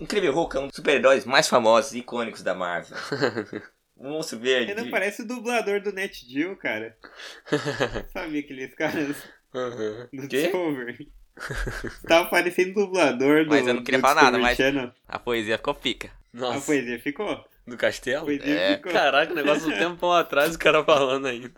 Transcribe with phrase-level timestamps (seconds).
[0.00, 2.96] Incrível Hulk é um dos super-heróis mais famosos e icônicos da Marvel.
[3.96, 4.72] O monstro verde.
[4.72, 6.96] Ele não parece o dublador do Net Geo, cara.
[8.12, 9.16] Sabe aqueles caras
[9.54, 10.08] Uhum.
[10.12, 10.42] do Quê?
[10.42, 11.12] Discovery?
[12.06, 14.90] Tava parecendo o dublador do Mas eu não queria falar nada, mas- Channel.
[15.08, 16.08] A poesia ficou pica.
[16.34, 17.30] A Nossa, poesia ficou?
[17.30, 18.26] A do castelo?
[18.26, 18.76] poesia É.
[18.76, 18.92] ficou.
[18.92, 21.50] Caraca, o negócio do tempão atrás, o cara falando ainda.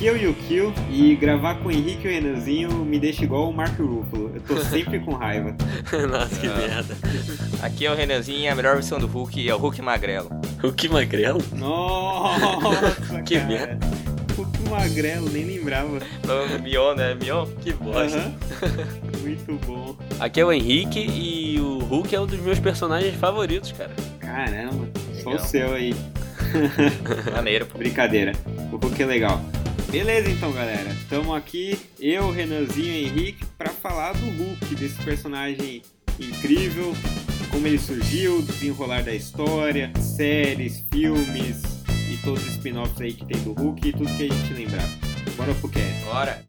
[0.00, 3.50] Aqui é o Yukio e gravar com o Henrique e o Renanzinho me deixa igual
[3.50, 4.32] o Mark Ruffalo.
[4.34, 5.54] Eu tô sempre com raiva.
[6.10, 6.54] Nossa, que Ah.
[6.56, 6.96] merda.
[7.62, 10.30] Aqui é o Renanzinho e a melhor versão do Hulk é o Hulk magrelo.
[10.74, 11.42] Que magrelo?
[11.54, 13.46] Nossa, Que cara.
[13.46, 13.86] merda.
[14.34, 15.98] Puto magrelo, nem lembrava.
[16.62, 17.14] Mion, né?
[17.14, 17.44] Mion?
[17.60, 18.32] Que bosta.
[19.20, 19.94] Muito bom.
[20.18, 23.90] Aqui é o Henrique e o Hulk é um dos meus personagens favoritos, cara.
[24.18, 24.88] Caramba,
[25.22, 25.94] só o seu aí.
[27.36, 27.76] Maneiro, pô.
[27.76, 28.32] Brincadeira.
[28.72, 29.44] O Hulk é legal.
[29.90, 30.88] Beleza então, galera.
[30.90, 35.82] Estamos aqui, eu, Renanzinho e Henrique, para falar do Hulk, desse personagem
[36.16, 36.92] incrível,
[37.50, 41.62] como ele surgiu, desenrolar da história, séries, filmes
[42.08, 44.86] e todos os spin-offs aí que tem do Hulk e tudo que a gente lembrar.
[45.36, 46.04] Bora pro cast.
[46.04, 46.44] Bora.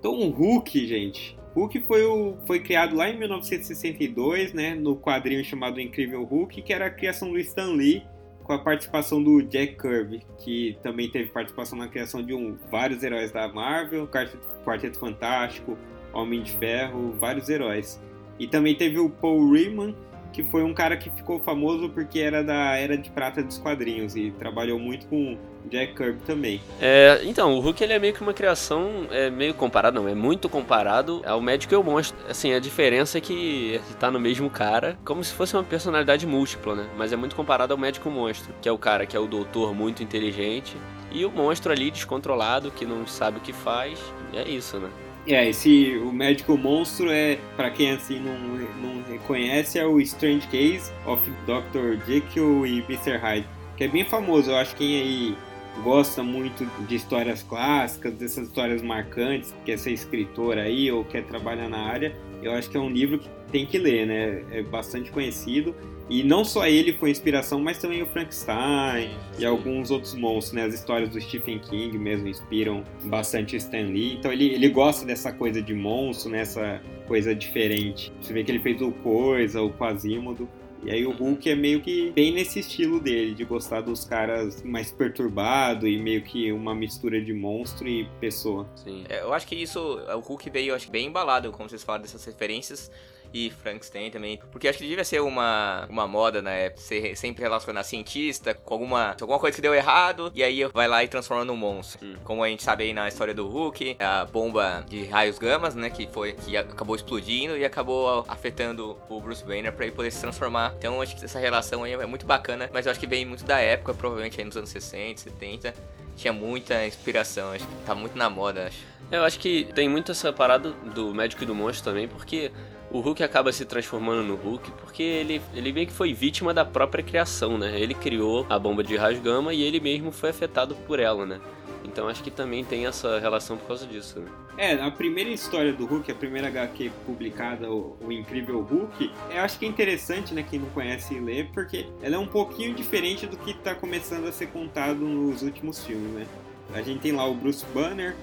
[0.00, 1.38] Então, o Hulk, gente.
[1.54, 6.72] Hulk foi, o, foi criado lá em 1962, né, no quadrinho chamado Incrível Hulk, que
[6.72, 8.02] era a criação do Stan Lee,
[8.42, 13.02] com a participação do Jack Kirby, que também teve participação na criação de um, vários
[13.02, 15.78] heróis da Marvel, Quarteto, Quarteto Fantástico,
[16.12, 18.00] Homem de Ferro, vários heróis.
[18.38, 19.94] E também teve o Paul Riemann,
[20.32, 24.16] que foi um cara que ficou famoso porque era da Era de Prata dos quadrinhos
[24.16, 25.36] e trabalhou muito com
[25.70, 26.60] Jack Kirby também.
[26.80, 30.14] É, então, o Hulk ele é meio que uma criação, é meio comparado, não, é
[30.14, 32.18] muito comparado ao Médico e ao Monstro.
[32.28, 36.74] Assim, a diferença é que tá no mesmo cara, como se fosse uma personalidade múltipla,
[36.74, 36.86] né?
[36.96, 39.26] Mas é muito comparado ao Médico o Monstro, que é o cara que é o
[39.26, 40.76] doutor muito inteligente
[41.14, 43.98] e o monstro ali descontrolado, que não sabe o que faz.
[44.32, 44.88] É isso, né?
[45.26, 50.46] É, esse o médico monstro é, pra quem assim não, não reconhece, é o Strange
[50.48, 52.04] Case of Dr.
[52.06, 53.18] Jekyll e Mr.
[53.18, 54.50] Hyde, que é bem famoso.
[54.50, 55.36] Eu acho que quem aí
[55.82, 61.68] gosta muito de histórias clássicas, dessas histórias marcantes, quer ser escritor aí ou quer trabalhar
[61.68, 64.42] na área, eu acho que é um livro que tem que ler, né?
[64.50, 65.74] É bastante conhecido.
[66.12, 70.66] E não só ele foi inspiração, mas também o Frankenstein e alguns outros monstros, né?
[70.66, 74.16] As histórias do Stephen King mesmo inspiram bastante o Stan Lee.
[74.16, 76.40] Então ele, ele gosta dessa coisa de monstro, né?
[76.40, 78.12] Essa coisa diferente.
[78.20, 80.46] Você vê que ele fez o Coisa, o Quasimodo.
[80.84, 84.62] E aí o Hulk é meio que bem nesse estilo dele, de gostar dos caras
[84.62, 88.68] mais perturbado e meio que uma mistura de monstro e pessoa.
[88.74, 89.04] Sim.
[89.08, 92.02] É, eu acho que isso, o Hulk veio eu acho, bem embalado, como vocês falaram
[92.02, 92.90] dessas referências.
[93.32, 94.40] E Frankenstein também.
[94.50, 96.82] Porque acho que devia ser uma, uma moda na época.
[96.82, 100.30] Ser, sempre relacionar cientista com alguma, alguma coisa que deu errado.
[100.34, 102.04] E aí vai lá e transforma num monstro.
[102.06, 102.16] Hum.
[102.24, 105.90] Como a gente sabe aí na história do Hulk, a bomba de raios gamas, né?
[105.90, 110.20] Que foi que acabou explodindo e acabou afetando o Bruce Banner pra ele poder se
[110.20, 110.74] transformar.
[110.78, 112.68] Então acho que essa relação aí é muito bacana.
[112.72, 115.74] Mas eu acho que vem muito da época, provavelmente aí nos anos 60, 70.
[116.16, 118.92] Tinha muita inspiração, acho que tá muito na moda, acho.
[119.10, 122.50] Eu acho que tem muito essa parada do médico e do monstro também, porque
[122.92, 126.64] o Hulk acaba se transformando no Hulk porque ele, ele meio que foi vítima da
[126.64, 127.80] própria criação, né?
[127.80, 131.40] Ele criou a bomba de raio gama e ele mesmo foi afetado por ela, né?
[131.84, 134.20] Então acho que também tem essa relação por causa disso.
[134.20, 134.30] Né?
[134.56, 139.40] É, a primeira história do Hulk, a primeira HQ publicada, o, o Incrível Hulk, eu
[139.40, 143.26] acho que é interessante, né, quem não conhece ler, porque ela é um pouquinho diferente
[143.26, 146.26] do que tá começando a ser contado nos últimos filmes, né?
[146.74, 148.14] A gente tem lá o Bruce Banner,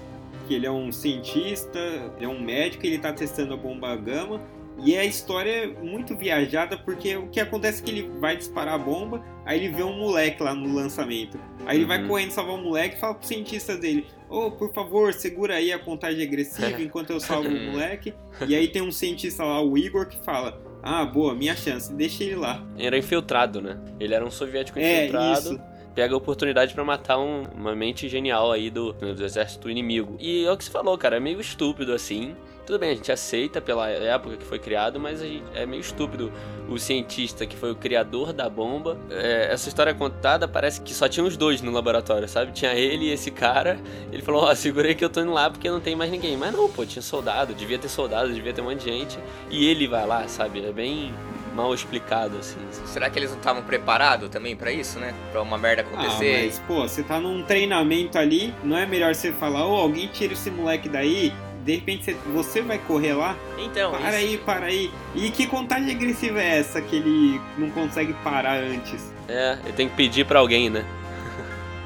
[0.46, 1.78] que ele é um cientista,
[2.16, 4.40] ele é um médico, ele tá testando a bomba gama,
[4.84, 8.74] e a história é muito viajada porque o que acontece é que ele vai disparar
[8.74, 11.38] a bomba, aí ele vê um moleque lá no lançamento.
[11.66, 12.08] Aí ele vai Uhum.
[12.08, 15.78] correndo salvar o moleque e fala pro cientista dele: Ô, por favor, segura aí a
[15.78, 18.14] contagem agressiva enquanto eu salvo o moleque.
[18.46, 22.24] E aí tem um cientista lá, o Igor, que fala: Ah, boa, minha chance, deixa
[22.24, 22.64] ele lá.
[22.78, 23.78] Era infiltrado, né?
[23.98, 25.38] Ele era um soviético É, infiltrado.
[25.38, 25.60] isso.
[25.94, 30.16] Pega a oportunidade pra matar um- uma mente genial aí do, do exército inimigo.
[30.20, 32.36] E é o que você falou, cara, é meio estúpido assim.
[32.70, 35.80] Tudo bem, a gente aceita pela época que foi criado, mas a gente- é meio
[35.80, 36.32] estúpido
[36.68, 38.96] o cientista que foi o criador da bomba.
[39.10, 42.52] É, essa história contada parece que só tinha os dois no laboratório, sabe?
[42.52, 43.76] Tinha ele e esse cara.
[44.12, 46.36] Ele falou: Ó, segurei que eu tô indo lá porque não tem mais ninguém.
[46.36, 49.18] Mas não, pô, tinha soldado, devia ter soldado, devia ter um monte de gente.
[49.50, 50.64] E ele vai lá, sabe?
[50.64, 51.12] É bem
[51.56, 52.60] mal explicado assim.
[52.86, 55.12] Será que eles não estavam preparados também pra isso, né?
[55.32, 56.44] Pra uma merda Ah, acontecer?
[56.44, 60.34] mas, pô, você tá num treinamento ali, não é melhor você falar: Ô, alguém tira
[60.34, 61.32] esse moleque daí?
[61.64, 63.36] De repente você, você vai correr lá?
[63.58, 64.90] Então, Para isso- aí, para aí.
[65.14, 69.12] E que contagem agressiva é essa que ele não consegue parar antes?
[69.28, 70.84] É, ele tem que pedir pra alguém, né?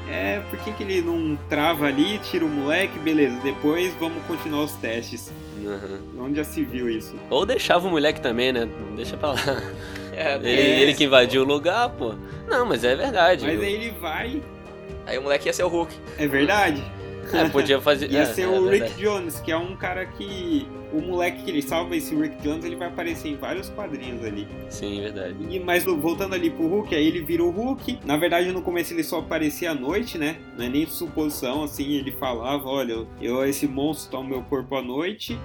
[0.09, 4.63] é, por que, que ele não trava ali, tira o moleque, beleza, depois vamos continuar
[4.63, 5.31] os testes.
[5.63, 6.25] Uhum.
[6.25, 7.15] Onde já se viu isso?
[7.29, 8.67] Ou deixava o moleque também, né?
[8.95, 9.37] Deixa pra lá.
[10.17, 10.79] É, Ele, É.
[10.79, 12.13] ele que invadiu o lugar, pô.
[12.47, 13.45] Não, mas é verdade.
[13.45, 14.41] Mas aí ele vai,
[15.05, 15.93] Aí o moleque ia ser o Hulk.
[16.17, 16.81] é verdade?
[17.33, 18.11] É, podia fazer.
[18.11, 18.69] Ia é, ser é o.
[18.69, 20.67] Rick Jones, que é um cara que.
[20.93, 24.47] O moleque que ele salva, esse Rick Jones, ele vai aparecer em vários quadrinhos ali.
[24.69, 25.35] Sim, verdade.
[25.49, 27.99] E, mas voltando ali pro Hulk, aí ele vira o Hulk.
[28.05, 30.37] Na verdade, no começo ele só aparecia à noite, né?
[30.57, 34.81] Não é nem suposição, assim, ele falava, olha, eu esse monstro toma meu corpo à
[34.81, 35.37] noite.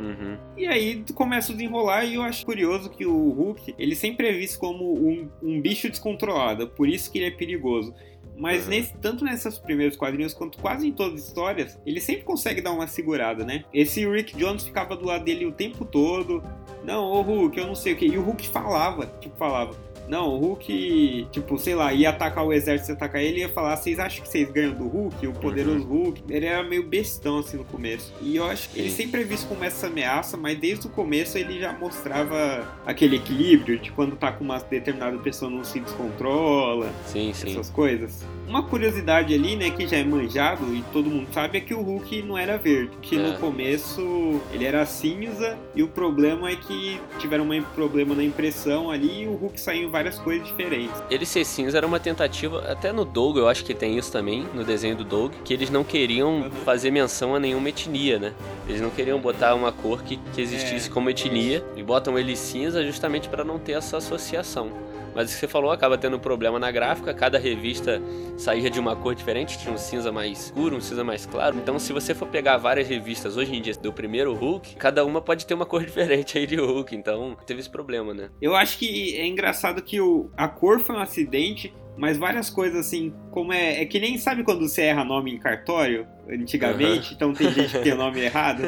[0.00, 0.38] Uhum.
[0.56, 4.32] E aí começa a desenrolar e eu acho curioso que o Hulk, ele sempre é
[4.32, 7.94] visto como um, um bicho descontrolado, por isso que ele é perigoso.
[8.36, 8.70] Mas Uhum.
[8.70, 12.72] nesse, tanto nesses primeiros quadrinhos quanto quase em todas as histórias, ele sempre consegue dar
[12.72, 13.64] uma segurada, né?
[13.72, 16.42] Esse Rick Jones ficava do lado dele o tempo todo.
[16.82, 18.06] Não, ô Hulk, eu não sei o que.
[18.06, 19.76] E o Hulk falava, tipo, falava.
[20.10, 23.76] Não, o Hulk, tipo, sei lá, ia atacar o exército, ia atacar ele, ia falar,
[23.76, 25.24] vocês acham que vocês ganham do Hulk?
[25.28, 26.24] O poderoso Hulk?
[26.28, 28.12] Ele era meio bestão, assim, no começo.
[28.20, 31.38] E eu acho que ele sempre é visto como essa ameaça, mas desde o começo
[31.38, 36.92] ele já mostrava aquele equilíbrio de quando tá com uma determinada pessoa não se descontrola,
[37.06, 37.50] Sim, sim.
[37.52, 38.26] essas coisas.
[38.48, 41.80] Uma curiosidade ali, né, que já é manjado e todo mundo sabe, é que o
[41.82, 42.90] Hulk não era verde.
[43.00, 43.18] Que É.
[43.18, 48.90] no começo ele era cinza e o problema é que tiveram um problema na impressão
[48.90, 51.02] ali e o Hulk saiu em várias cores diferentes.
[51.10, 54.46] Ele ser cinza era uma tentativa, até no Doug eu acho que tem isso também,
[54.54, 56.50] no desenho do Doug, que eles não queriam Uhum.
[56.50, 58.32] fazer menção a nenhuma etnia, né?
[58.66, 60.92] Eles não queriam botar uma cor que, que existisse É.
[60.92, 64.70] como etnia e botam ele cinza justamente para não ter essa associação.
[65.14, 68.00] Mas o que você falou acaba tendo problema na gráfica, cada revista
[68.36, 71.56] saía de uma cor diferente, tinha um cinza mais escuro, um cinza mais claro.
[71.56, 75.20] Então, se você for pegar várias revistas hoje em dia do primeiro Hulk, cada uma
[75.20, 76.94] pode ter uma cor diferente aí de Hulk.
[76.94, 78.30] Então, teve esse problema, né?
[78.40, 82.86] Eu acho que é engraçado que o, a cor foi um acidente, mas várias coisas
[82.86, 83.82] assim, como é.
[83.82, 87.82] É que nem sabe quando você erra nome em cartório, antigamente, então tem gente que
[87.82, 88.62] tem o nome errado.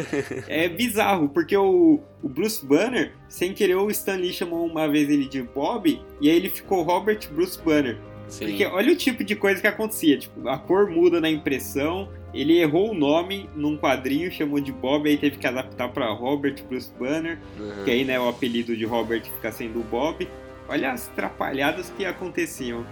[0.46, 5.08] É bizarro, porque o, o Bruce Banner, sem querer, o Stan Lee chamou uma vez
[5.08, 7.96] ele de Bob, e aí ele ficou Robert Bruce Banner.
[8.28, 8.46] Sim.
[8.46, 12.58] Porque olha o tipo de coisa que acontecia, tipo, a cor muda na impressão, ele
[12.58, 16.90] errou o nome num quadrinho, chamou de Bob, aí teve que adaptar pra Robert Bruce
[16.98, 17.84] Banner, Uhum.
[17.84, 20.26] que aí, né, o apelido de Robert fica sendo o Bob.
[20.68, 22.86] Olha as atrapalhadas que aconteciam.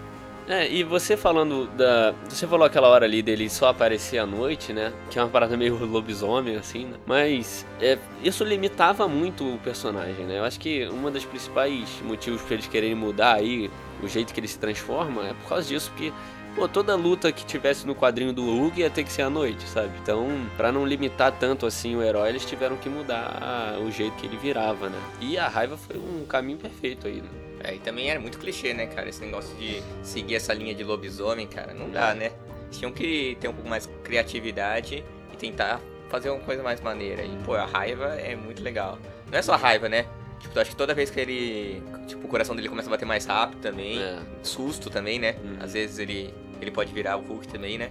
[0.50, 2.12] É, e você falando da.
[2.28, 4.92] Você falou aquela hora ali dele só aparecer à noite, né?
[5.08, 6.96] Que é uma parada meio lobisomem, assim, né?
[7.06, 10.40] Mas é, isso limitava muito o personagem, né?
[10.40, 13.70] Eu acho que uma das principais motivos pra eles quererem mudar aí
[14.02, 16.12] o jeito que ele se transforma é por causa disso, porque.
[16.54, 19.66] Pô, toda luta que tivesse no quadrinho do Hulk ia ter que ser à noite,
[19.68, 19.96] sabe?
[20.02, 24.26] Então, pra não limitar tanto assim o herói, eles tiveram que mudar o jeito que
[24.26, 24.98] ele virava, né?
[25.20, 27.28] E a raiva foi um caminho perfeito aí, né?
[27.62, 29.08] É, e também era muito clichê, né, cara?
[29.08, 32.32] Esse negócio de seguir essa linha de lobisomem, cara, não dá, né?
[32.70, 37.22] Tinham que ter um pouco mais criatividade e tentar fazer uma coisa mais maneira.
[37.22, 38.98] E, pô, a raiva é muito legal.
[39.30, 40.06] Não é só a raiva, né?
[40.40, 41.82] Tipo, eu acho que toda vez que ele.
[42.06, 44.00] Tipo, o coração dele começa a bater mais rápido também.
[44.02, 44.18] É.
[44.42, 45.36] Susto também, né?
[45.44, 45.56] Uhum.
[45.60, 47.90] Às vezes ele, ele pode virar o Hulk também, né?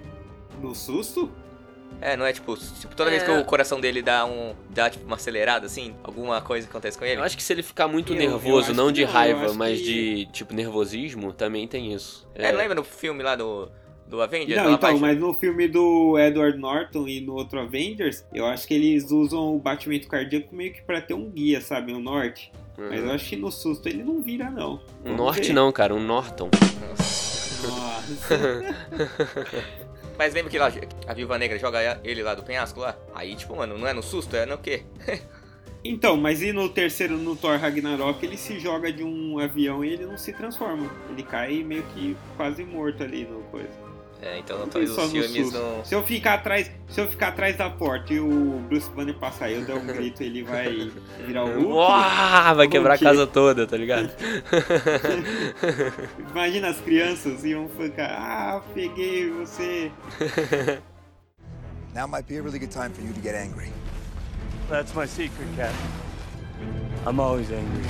[0.62, 1.32] No susto?
[2.02, 3.26] É, não é tipo, tipo toda vez É.
[3.26, 4.56] que o coração dele dá um.
[4.70, 7.20] dá tipo uma acelerada, assim, alguma coisa acontece com ele.
[7.20, 9.14] Eu acho que se ele ficar muito Eu- eu nervoso, acho não de não, eu
[9.14, 12.28] raiva, mas que- de tipo nervosismo, também tem isso.
[12.36, 13.70] É, lembra no filme lá do.
[14.10, 14.58] Do Avengers?
[14.58, 18.68] Não, então, parte- mas no filme do Edward Norton e no outro Avengers, eu acho
[18.68, 21.94] que eles usam o batimento cardíaco meio que pra ter um guia, sabe?
[21.94, 22.52] Um norte.
[22.78, 22.88] Uhum.
[22.90, 24.82] Mas eu acho que no susto ele não vira, não.
[25.06, 25.54] Um norte ver.
[25.54, 26.50] não, cara, um Norton.
[26.90, 27.68] Nossa.
[27.68, 28.76] Nossa.
[30.18, 30.70] Mas lembra que lá
[31.08, 32.98] a Viúva Negra joga ele lá do penhasco lá?
[33.16, 34.84] Aí, tipo, mano, não é no susto, é no quê?
[35.82, 39.94] Então, mas e no terceiro, no Thor Ragnarok, ele se joga de um avião e
[39.94, 40.92] ele não se transforma.
[41.10, 43.70] Ele cai meio que quase morto ali no coisa.
[44.22, 45.58] É, então Não talvez os filmes susto.
[45.58, 45.86] não.
[45.86, 49.50] Se eu ficar atrás, se eu ficar atrás da porta e o Bruce Banner passar,
[49.50, 50.92] eu der um grito, ele vai
[51.26, 51.72] virar o Hulk.
[51.74, 54.10] Uau, vai quebrar a casa toda, tá ligado?
[56.32, 59.90] Imagina as crianças iam ficar, ah, peguei você.
[61.96, 63.72] Now might be a really good time for you to get angry.
[64.70, 65.76] That's my secret, Captain.
[67.08, 67.84] I'm always angry.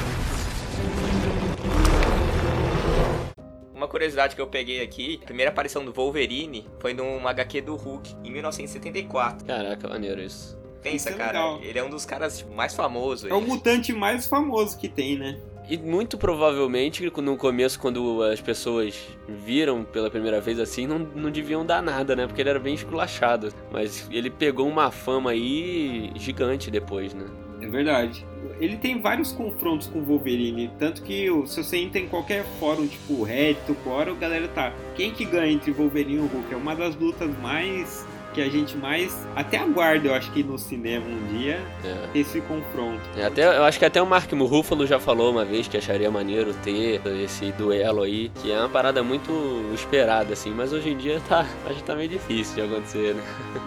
[3.79, 7.77] Uma curiosidade que eu peguei aqui, a primeira aparição do Wolverine foi num HQ do
[7.77, 9.45] Hulk, em 1974.
[9.45, 10.59] Caraca, maneiro isso.
[10.83, 11.61] Pensa, Isso é cara, legal.
[11.63, 13.31] ele é um dos caras tipo, mais famosos.
[13.31, 15.39] É o mutante mais famoso que tem, né?
[15.69, 21.31] E muito provavelmente, no começo, quando as pessoas viram pela primeira vez assim, não, não
[21.31, 22.27] deviam dar nada, né?
[22.27, 23.53] Porque ele era bem esculachado.
[23.71, 27.25] Mas ele pegou uma fama aí gigante depois, né?
[27.61, 28.25] É verdade.
[28.59, 32.43] Ele tem vários confrontos com o Wolverine, tanto que o- se você entra em qualquer
[32.59, 34.73] fórum, tipo Reddit, Quora, a galera tá.
[34.95, 36.53] Quem que ganha entre Wolverine e o Hulk?
[36.53, 38.05] É uma das lutas mais.
[38.31, 39.27] que a gente mais.
[39.35, 42.09] até aguarda, eu acho que no cinema um dia, É.
[42.13, 43.01] esse confronto.
[43.17, 46.11] É, até, eu acho que até o Mark Ruffalo já falou uma vez que acharia
[46.11, 49.31] maneiro ter esse duelo aí, que é uma parada muito
[49.73, 53.23] esperada, assim, mas hoje em dia tá, acho que tá meio difícil de acontecer, né?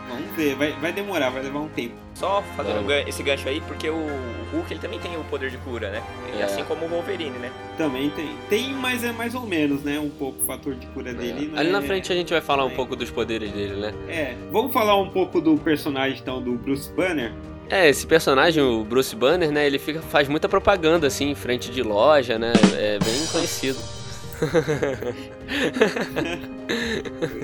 [0.08, 1.94] Vamos ver, vai, vai demorar, vai levar um tempo.
[2.14, 2.88] Só fazendo Vamos.
[2.88, 4.06] gan- esse gancho aí, porque o
[4.52, 6.02] Hulk ele também tem o poder de cura, né?
[6.36, 6.44] E É.
[6.44, 7.50] Assim como o Wolverine, né?
[7.76, 8.28] Também tem.
[8.48, 9.98] Tem, mas é mais ou menos, né?
[9.98, 11.48] Um pouco o fator de cura dele.
[11.52, 12.74] não Ali é- na frente a gente vai falar um é.
[12.74, 13.94] pouco dos poderes dele, né?
[14.08, 14.34] É.
[14.52, 17.32] Vamos falar um pouco do personagem então do Bruce Banner.
[17.70, 21.70] É, esse personagem, o Bruce Banner, né, ele fica, faz muita propaganda, assim, em frente
[21.70, 23.78] de loja, né, é bem conhecido.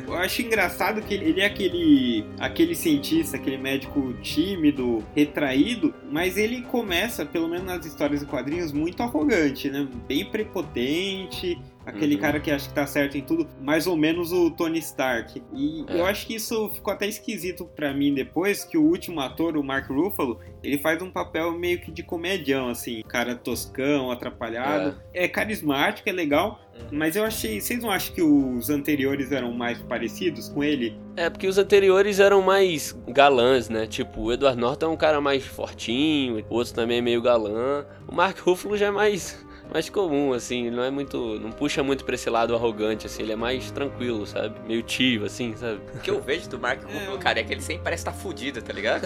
[0.06, 6.62] Eu acho engraçado que ele é aquele, aquele cientista, aquele médico tímido, retraído, mas ele
[6.62, 9.87] começa, pelo menos nas histórias e quadrinhos, muito arrogante, né?
[10.06, 11.58] Bem prepotente,
[11.88, 12.21] aquele Uhum.
[12.21, 15.42] cara que acha que tá certo em tudo, mais ou menos o Tony Stark.
[15.54, 16.00] E É.
[16.00, 19.62] eu acho que isso ficou até esquisito pra mim depois, que o último ator, o
[19.64, 25.00] Mark Ruffalo, ele faz um papel meio que de comedião, assim, cara toscão, atrapalhado.
[25.14, 26.61] É, carismático, é legal,
[26.92, 27.61] mas eu achei.
[27.61, 30.97] Vocês não acham que os anteriores eram mais parecidos com ele?
[31.16, 35.21] É, porque os anteriores eram mais galãs, né, tipo, o Edward Norton é um cara
[35.21, 39.47] mais fortinho, o outro também é meio galã, o Mark Ruffalo já é mais...
[39.72, 41.38] Mais comum, assim, não é muito.
[41.40, 44.54] Não puxa muito pra esse lado arrogante, assim, ele é mais tranquilo, sabe?
[44.66, 45.80] Meio tio, assim, sabe?
[45.94, 48.16] O que eu vejo do Mark Ruffalo, cara, é que ele sempre parece estar tá
[48.16, 49.02] fudido, tá ligado?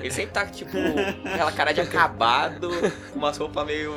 [0.00, 2.68] Ele sempre tá, tipo, com aquela cara de acabado,
[3.12, 3.92] com umas roupas meio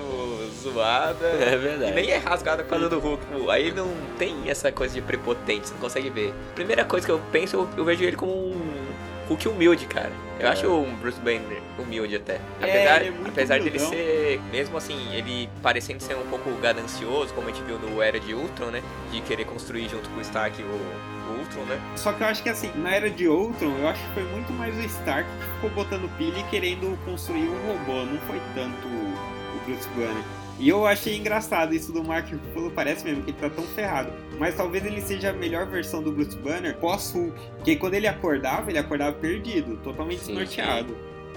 [0.64, 1.42] zoadas.
[1.42, 1.92] É E verdade.
[1.94, 3.24] nem é rasgada por causa do Hulk.
[3.50, 6.34] Aí não tem essa coisa de prepotente, você não consegue ver.
[6.56, 8.87] Primeira coisa que eu penso, eu, eu vejo ele como um
[9.28, 10.12] Hulk humilde, cara.
[10.40, 10.52] Eu É.
[10.52, 12.34] acho o Bruce Banner humilde até.
[12.34, 13.90] É, Apesar, é muito apesar dele humildão.
[13.90, 18.20] ser, mesmo assim, ele parecendo ser um pouco ganancioso, como a gente viu no Era
[18.20, 18.82] de Ultron, né?
[19.12, 21.80] De querer construir junto com o Stark o, o Ultron, né?
[21.96, 24.54] Só que eu acho que assim, na era de Ultron, eu acho que foi muito
[24.54, 28.88] mais o Stark que ficou botando pilha e querendo construir um robô, não foi tanto
[28.88, 30.24] o Bruce Banner.
[30.60, 34.12] E eu achei engraçado isso do Mark Ruffalo, parece mesmo que ele tá tão ferrado.
[34.40, 37.40] Mas talvez ele seja a melhor versão do Bruce Banner pós-Hulk.
[37.58, 40.96] Porque quando ele acordava, ele acordava perdido, totalmente Sim, desnorteado.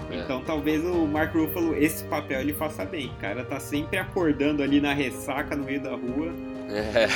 [0.09, 0.17] É.
[0.17, 3.07] Então talvez o Mark Ruffalo, esse papel ele faça bem.
[3.07, 6.33] O cara tá sempre acordando ali na ressaca no meio da rua.
[6.71, 7.07] É.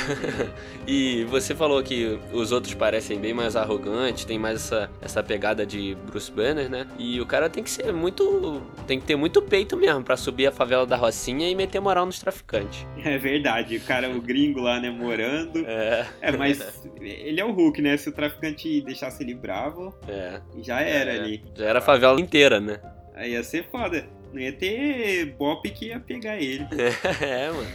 [0.88, 5.66] E você falou que os outros parecem bem mais arrogantes, tem mais essa, essa pegada
[5.66, 6.86] de Bruce Banner, né?
[6.96, 8.62] E o cara tem que ser muito.
[8.86, 12.06] tem que ter muito peito mesmo pra subir a favela da Rocinha e meter moral
[12.06, 12.86] nos traficantes.
[13.04, 15.64] É verdade, o cara, o gringo lá, né, morando.
[15.66, 17.96] É, É, mas ele é o Hulk, né?
[17.96, 20.40] Se o traficante deixasse ele bravo, é.
[20.62, 21.18] já era É.
[21.18, 21.42] ali.
[21.56, 22.78] Já era a favela inteira, né?
[23.16, 24.06] Aí ia ser foda.
[24.32, 26.64] Não ia ter Bop que ia pegar ele.
[27.20, 27.66] É, mano.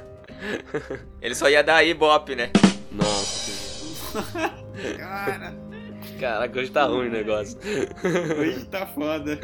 [1.20, 2.50] Ele só ia dar ibope, né?
[2.90, 4.14] Nossa.
[4.98, 5.54] Cara,
[6.18, 7.58] Caraca, hoje tá ruim o negócio.
[8.38, 9.38] hoje tá foda.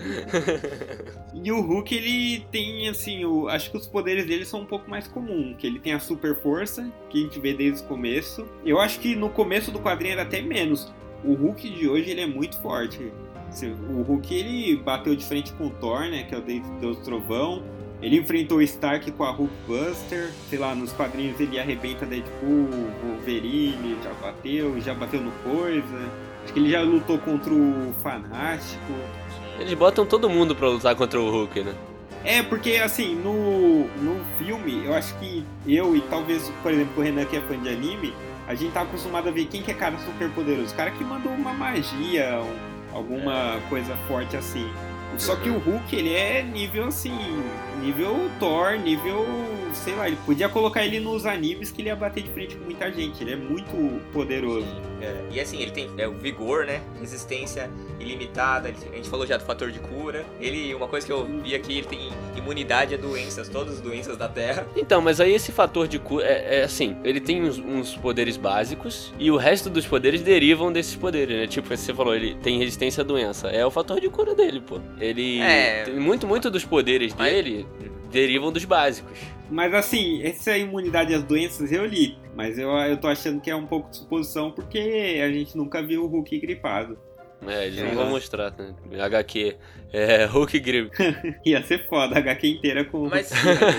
[1.35, 4.89] E o Hulk, ele tem, assim, o, acho que os poderes dele são um pouco
[4.89, 5.57] mais comuns.
[5.57, 8.47] Que ele tem a super força, que a gente vê desde o começo.
[8.65, 10.93] Eu acho que no começo do quadrinho era até menos.
[11.25, 13.13] O Hulk de hoje, ele é muito forte.
[13.49, 16.23] Assim, O Hulk, ele bateu de frente com o Thor, né?
[16.23, 17.65] Que é o Deus Deus Trovão.
[18.03, 20.31] Ele enfrentou o Stark com a Hulkbuster.
[20.49, 22.69] Sei lá, nos quadrinhos ele arrebenta Deadpool,
[23.05, 26.11] Wolverine, já bateu, já bateu no Coisa.
[26.45, 28.93] Acho que ele já lutou contra o Fanático.
[29.59, 31.75] Eles botam todo mundo pra lutar contra o Hulk, né?
[32.25, 37.03] É, porque assim, no, no filme, eu acho que eu e talvez, por exemplo, o
[37.03, 38.15] Renan que é fã de anime,
[38.47, 40.73] a gente tá acostumado a ver quem que é cara super poderoso.
[40.73, 44.67] O cara que mandou uma magia, um- alguma coisa forte assim.
[45.19, 47.13] Só que o Hulk, ele é nível assim,
[47.81, 49.27] nível Thor, nível,
[49.75, 52.65] sei lá, ele podia colocar ele nos animes que ele ia bater de frente com
[52.65, 53.23] muita gente.
[53.23, 54.67] Ele é muito poderoso.
[55.01, 56.81] É, e assim, ele tem é, o vigor, né?
[57.01, 58.69] Resistência ilimitada.
[58.69, 60.25] A gente falou já do fator de cura.
[60.41, 64.17] Ele, uma coisa que eu vi aqui, ele tem imunidade a doenças, todas as doenças
[64.17, 64.67] da Terra.
[64.77, 68.37] Então, mas aí esse fator de cura é, é assim, ele tem uns, uns poderes
[68.37, 71.47] básicos e o resto dos poderes derivam desses poderes, né?
[71.47, 73.49] Tipo, você falou, ele tem resistência à doença.
[73.49, 74.81] É o fator de cura dele, pô.
[74.99, 75.85] Ele É.
[75.85, 77.67] tem muito, muito dos poderes Mas- dele
[78.11, 79.19] derivam dos básicos.
[79.51, 82.17] Mas assim, essa imunidade às doenças eu li.
[82.37, 85.83] Mas eu, eu tô achando que é um pouco de suposição porque a gente nunca
[85.83, 86.97] viu o Hulk gripado.
[87.47, 87.95] É, eles não É.
[87.95, 88.75] vão mostrar, né?
[89.01, 89.57] HQ.
[89.93, 90.91] É, Hulk Grip.
[91.45, 93.09] Ia ser foda, HQ inteira com.
[93.09, 93.31] Mas,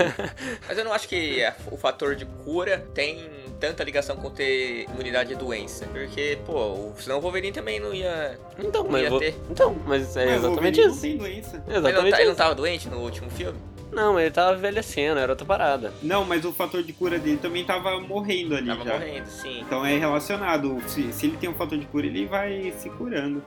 [0.68, 3.20] mas eu não acho que o fator de cura tem
[3.60, 5.86] tanta ligação com ter imunidade à doença.
[5.94, 8.38] Porque, pô, senão o Wolverine também não ia.
[8.60, 9.20] Então, Não mas, ia vou...
[9.20, 9.36] ter.
[9.50, 11.02] então, mas é Mas exatamente Wolverine não isso.
[11.02, 11.56] tem doença.
[11.58, 12.38] Ele não, Exatamente tá- ele não isso.
[12.38, 13.60] tava doente no último filme?
[13.92, 15.94] Não, mas ele tava envelhecendo, era outra parada.
[16.02, 18.94] Não, mas o fator de cura dele também tava morrendo ali Tava já.
[18.94, 19.60] morrendo, sim.
[19.62, 20.82] Então é relacionado.
[20.88, 23.44] Se, se ele tem um fator de cura, ele vai se curando.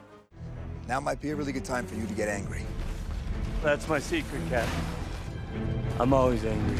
[0.87, 2.67] Now might be a really good time for you to get angry.
[3.63, 4.69] That's my secret, Cap.
[5.99, 6.77] I'm always angry.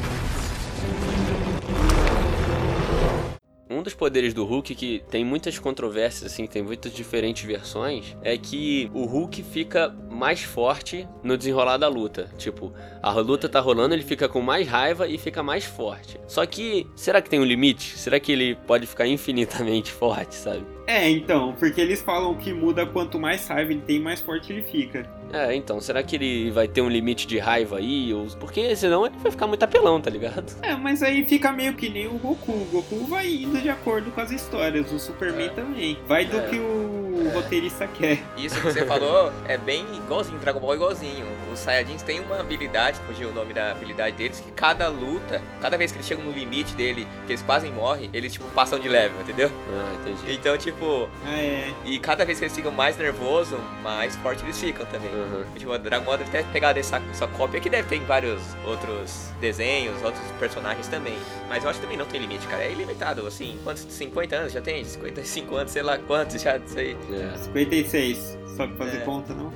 [3.75, 8.37] Um dos poderes do Hulk que tem muitas controvérsias, assim, tem muitas diferentes versões, é
[8.37, 12.29] que o Hulk fica mais forte no desenrolar da luta.
[12.37, 12.71] Tipo,
[13.03, 16.17] a luta tá rolando, ele fica com mais raiva e fica mais forte.
[16.25, 17.97] Só que, será que tem um limite?
[17.97, 20.65] Será que ele pode ficar infinitamente forte, sabe?
[20.87, 24.61] É, então, porque eles falam que muda quanto mais raiva ele tem, mais forte ele
[24.61, 25.03] fica.
[25.35, 28.11] É, então, será que ele vai ter um limite de raiva aí?
[28.39, 30.53] Porque senão ele vai ficar muito apelão, tá ligado?
[30.61, 32.51] É, mas aí fica meio que nem o Goku.
[32.53, 35.49] O Goku vai indo de acordo com as histórias, o Superman É.
[35.49, 35.97] também.
[36.07, 36.47] Vai do É.
[36.47, 38.19] que o roteirista quer.
[38.37, 41.25] Isso que você falou é bem igualzinho, Dragon Ball é igualzinho.
[41.53, 45.77] Os Saiyajins têm uma habilidade, fugiu o nome da habilidade deles, que cada luta, cada
[45.77, 48.89] vez que eles chegam no limite dele, que eles quase morrem, eles tipo passam de
[48.89, 49.49] level, entendeu?
[49.71, 50.33] Ah, entendi.
[50.33, 51.73] Então, tipo, Ah, é.
[51.85, 55.09] e cada vez que eles ficam mais nervosos, mais forte eles ficam também.
[55.11, 55.43] Uhum.
[55.57, 59.29] Tipo, Dragon Ball deve ter pegado essa, essa cópia que deve ter em vários outros
[59.39, 61.17] desenhos, outros personagens também.
[61.47, 62.63] Mas eu acho que também não tem limite, cara.
[62.63, 63.57] É ilimitado, assim.
[63.63, 63.85] Quantos?
[63.89, 64.83] 50 anos já tem?
[64.83, 66.97] 55 anos, sei lá quantos já, sei.
[67.21, 67.37] É.
[67.37, 68.37] 56.
[68.55, 69.01] Só pra fazer É.
[69.01, 69.51] conta, não?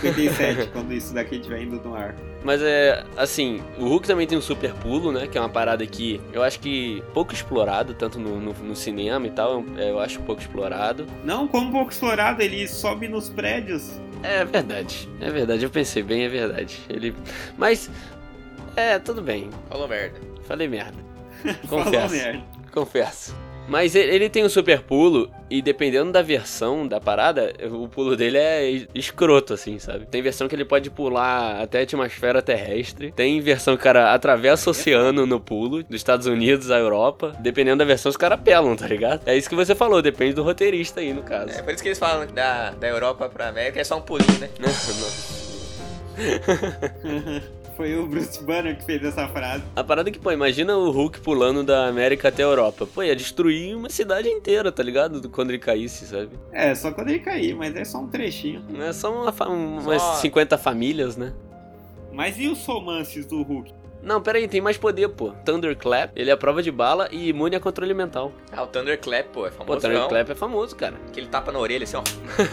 [0.00, 2.14] 57, quando isso daqui estiver indo no ar.
[2.42, 5.26] Mas é, assim, o Hulk também tem um super pulo, né?
[5.26, 9.26] Que é uma parada que eu acho que pouco explorado, tanto no, no, no cinema
[9.26, 11.06] e tal, é, eu acho pouco explorado.
[11.22, 14.00] Não, como pouco explorado, ele sobe nos prédios.
[14.22, 16.78] É verdade, é verdade, eu pensei bem, é verdade.
[16.88, 17.14] Ele.
[17.58, 17.90] Mas.
[18.74, 20.18] É, tudo bem, Falou merda.
[20.44, 20.96] falei merda.
[21.68, 22.14] Falou Confesso.
[22.14, 22.42] merda.
[22.72, 23.36] Confesso.
[23.70, 28.36] Mas ele, tem um super pulo, e dependendo da versão da parada, o pulo dele
[28.36, 30.06] é es- escroto, assim, sabe?
[30.06, 33.12] Tem versão que ele pode pular até a atmosfera terrestre.
[33.12, 37.32] Tem versão que o cara atravessa o oceano no pulo, dos Estados Unidos à Europa.
[37.38, 39.20] Dependendo da versão, os caras pelam, tá ligado?
[39.24, 41.56] É isso que você falou, depende do roteirista aí, no caso.
[41.56, 44.36] É por isso que eles falam da, da Europa pra América é só um pulinho,
[44.40, 44.50] né?
[47.80, 49.64] Foi o Bruce Banner que fez essa frase.
[49.74, 52.86] A parada é que, pô, imagina o Hulk pulando da América até a Europa.
[52.86, 55.26] Pô, ia destruir uma cidade inteira, tá ligado?
[55.30, 56.28] Quando ele caísse, sabe?
[56.52, 58.62] É, só quando ele cair, mas é só um trechinho.
[58.68, 61.32] Não é só uma fa- umas Só- 50 famílias, né?
[62.12, 63.72] Mas e os romances do Hulk?
[64.02, 65.30] Não, pera aí, tem mais poder, pô.
[65.44, 68.32] Thunderclap, ele é prova de bala e imune a controle mental.
[68.52, 69.86] Ah, o Thunderclap, pô, é Pô, famoso.
[69.88, 69.94] não.
[69.94, 70.94] Thunderclap é famoso, cara.
[71.12, 72.02] Que ele tapa na orelha assim, ó.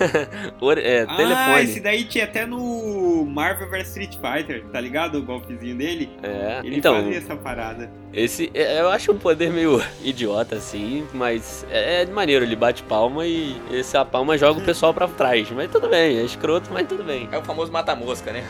[0.59, 1.63] Ore- é, Ah, telefone.
[1.63, 5.19] esse daí tinha até no Marvel vs Street Fighter, tá ligado?
[5.19, 6.09] O golpezinho dele.
[6.23, 7.89] É, Ele então, fazia essa parada.
[8.13, 12.83] esse é, eu acho um poder meio idiota, assim, mas é, é maneiro, ele bate
[12.83, 15.49] palma e essa palma joga o pessoal pra trás.
[15.51, 17.29] Mas tudo bem, é escroto, mas tudo bem.
[17.31, 18.43] É o famoso mata-mosca, né?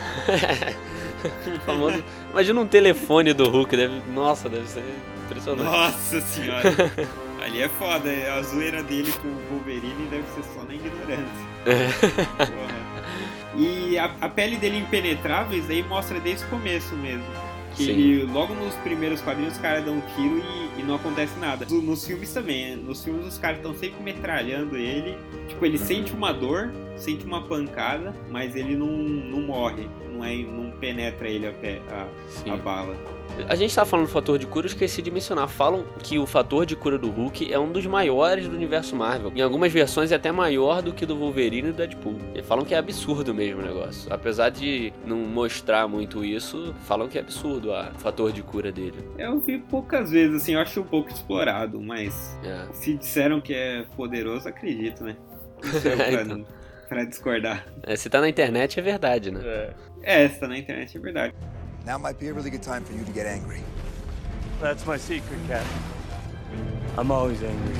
[1.66, 2.02] Famoso.
[2.30, 4.00] Imagina um telefone do Hulk, deve.
[4.12, 4.84] Nossa, deve ser
[5.24, 5.64] impressionante.
[5.64, 6.62] Nossa senhora.
[7.44, 11.46] Ali é foda, a zoeira dele com o Wolverine deve ser só na ignorância.
[12.36, 12.88] Porra.
[13.56, 17.24] E a, a pele dele impenetrável, isso aí mostra desde o começo mesmo.
[17.74, 17.90] Que Sim.
[17.90, 20.38] ele, logo nos primeiros quadrinhos os caras dão um tiro
[20.76, 21.64] e, e não acontece nada.
[21.70, 22.82] No- Nos filmes também, né?
[22.84, 25.16] nos filmes os caras estão sempre metralhando ele.
[25.48, 29.88] Tipo, ele sente uma dor, sente uma pancada, mas ele não, não morre.
[30.12, 32.96] Não, é, não penetra ele a, pé, a, a bala.
[33.48, 35.46] A gente tava falando do fator de cura, eu esqueci de mencionar.
[35.48, 39.30] Falam que o fator de cura do Hulk é um dos maiores do universo Marvel.
[39.32, 42.16] Em algumas versões é até maior do que do Wolverine e do Deadpool.
[42.34, 44.12] E falam que é absurdo mesmo o negócio.
[44.12, 48.72] Apesar de não mostrar muito isso, falam que é absurdo a- o fator de cura
[48.72, 48.98] dele.
[49.16, 52.66] Eu vi poucas vezes, assim, eu acho um pouco explorado, mas É.
[52.72, 55.16] se disseram que é poderoso, acredito, né?
[55.62, 56.44] Não sei pra, Então.
[56.88, 57.64] Pra discordar.
[57.82, 59.72] É, se tá na internet é verdade, né?
[60.02, 61.34] É, se tá na internet, é verdade.
[61.86, 63.62] Now might be a really good time for you to get angry.
[64.60, 65.64] That's my secret, Cap.
[66.98, 67.74] I'm always angry.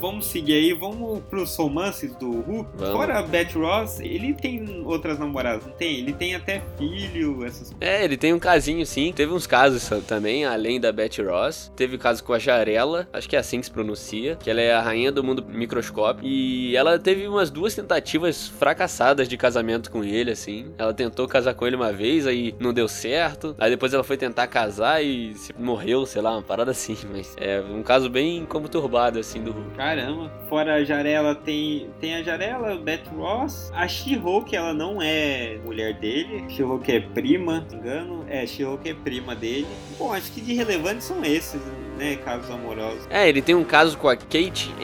[0.00, 2.70] Vamos seguir aí, vamos pros romances do Hulk.
[2.74, 2.94] Vamos.
[2.94, 5.98] Fora a Beth Ross, ele tem outras namoradas, não tem?
[5.98, 7.76] Ele tem até filho, essas coisas.
[7.80, 9.12] É, ele tem um casinho sim.
[9.12, 11.70] Teve uns casos também, além da Betty Ross.
[11.76, 14.72] Teve caso com a Jarela, acho que é assim que se pronuncia, que ela é
[14.72, 16.26] a rainha do mundo microscópio.
[16.26, 20.72] E ela teve umas duas tentativas fracassadas de casamento com ele, assim.
[20.78, 23.54] Ela tentou casar com ele uma vez, aí não deu certo.
[23.58, 26.96] Aí depois ela foi tentar casar e morreu, sei lá, uma parada assim.
[27.12, 29.76] Mas é um caso bem conturbado, assim, do Hulk.
[29.90, 30.30] Caramba.
[30.48, 33.70] Fora a Jarela, tem, tem a Jarela, o Beth Ross.
[33.74, 36.44] A She-Hulk, ela não é mulher dele.
[36.48, 38.24] She-Hulk é prima, se não me engano.
[38.28, 39.68] É, She-Hulk é prima dele.
[39.98, 41.60] Bom, acho que de relevante são esses,
[41.96, 42.16] né?
[42.16, 43.06] Casos amorosos.
[43.10, 44.74] É, ele tem um caso com a Kate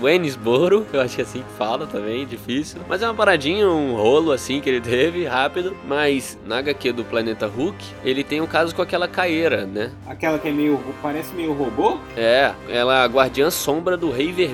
[0.00, 2.80] Wenisboro, eu acho que é assim que fala também, difícil.
[2.88, 5.76] Mas é uma paradinha, um rolo assim que ele teve, rápido.
[5.86, 9.92] Mas na HQ do Planeta Hulk, ele tem um caso com aquela caeira, né?
[10.06, 10.80] Aquela que é meio.
[11.02, 11.98] parece meio robô?
[12.16, 14.49] É, ela é a guardiã sombra do Rei Vermelho,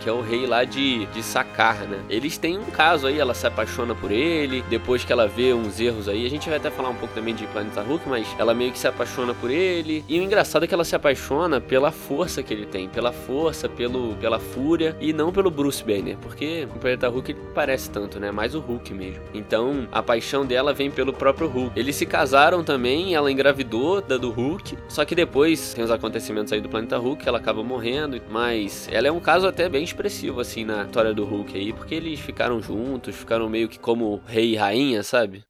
[0.00, 2.00] que é o rei lá de, de Sakar, né?
[2.08, 5.80] Eles têm um caso aí, ela se apaixona por ele, depois que ela vê uns
[5.80, 8.54] erros aí, a gente vai até falar um pouco também de Planeta Hulk, mas ela
[8.54, 10.04] meio que se apaixona por ele.
[10.08, 13.68] E o engraçado é que ela se apaixona pela força que ele tem, pela força,
[13.68, 18.18] pelo, pela fúria, e não pelo Bruce Banner, porque o Planeta Hulk ele parece tanto,
[18.18, 18.30] né?
[18.30, 19.22] Mais o Hulk mesmo.
[19.34, 21.78] Então a paixão dela vem pelo próprio Hulk.
[21.78, 26.52] Eles se casaram também, ela engravidou da do Hulk, só que depois tem os acontecimentos
[26.52, 30.38] aí do Planeta Hulk, ela acaba morrendo, mas ela é um caso até bem expressivo
[30.38, 34.52] assim na história do Hulk aí, porque eles ficaram juntos, ficaram meio que como rei
[34.52, 35.42] e rainha, sabe?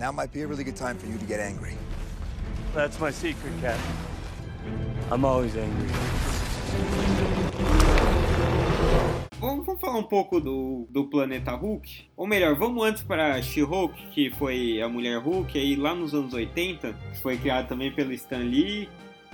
[0.00, 1.76] Now might be a really good time for you to get angry.
[2.74, 3.78] That's my secret, Cap.
[5.12, 5.86] I'm always angry.
[9.38, 12.10] Vamos, vamos falar um pouco do, do planeta Hulk?
[12.16, 16.34] Ou melhor, vamos antes para She-Hulk, que foi a mulher Hulk, aí lá nos anos
[16.34, 18.88] 80, que foi criada também pelo Stan Lee,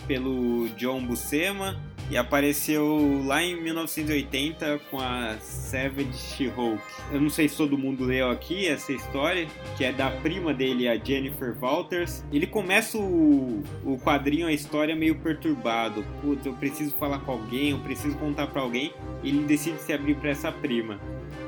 [0.06, 1.76] pelo John Buscema
[2.10, 6.80] e apareceu lá em 1980 com a Savage She-Hulk.
[7.12, 10.88] Eu não sei se todo mundo leu aqui essa história, que é da prima dele,
[10.88, 12.24] a Jennifer Walters.
[12.32, 16.04] Ele começa o, o quadrinho, a história meio perturbado.
[16.20, 18.92] Putz, eu preciso falar com alguém, eu preciso contar para alguém.
[19.22, 21.00] E ele decide se abrir para essa prima.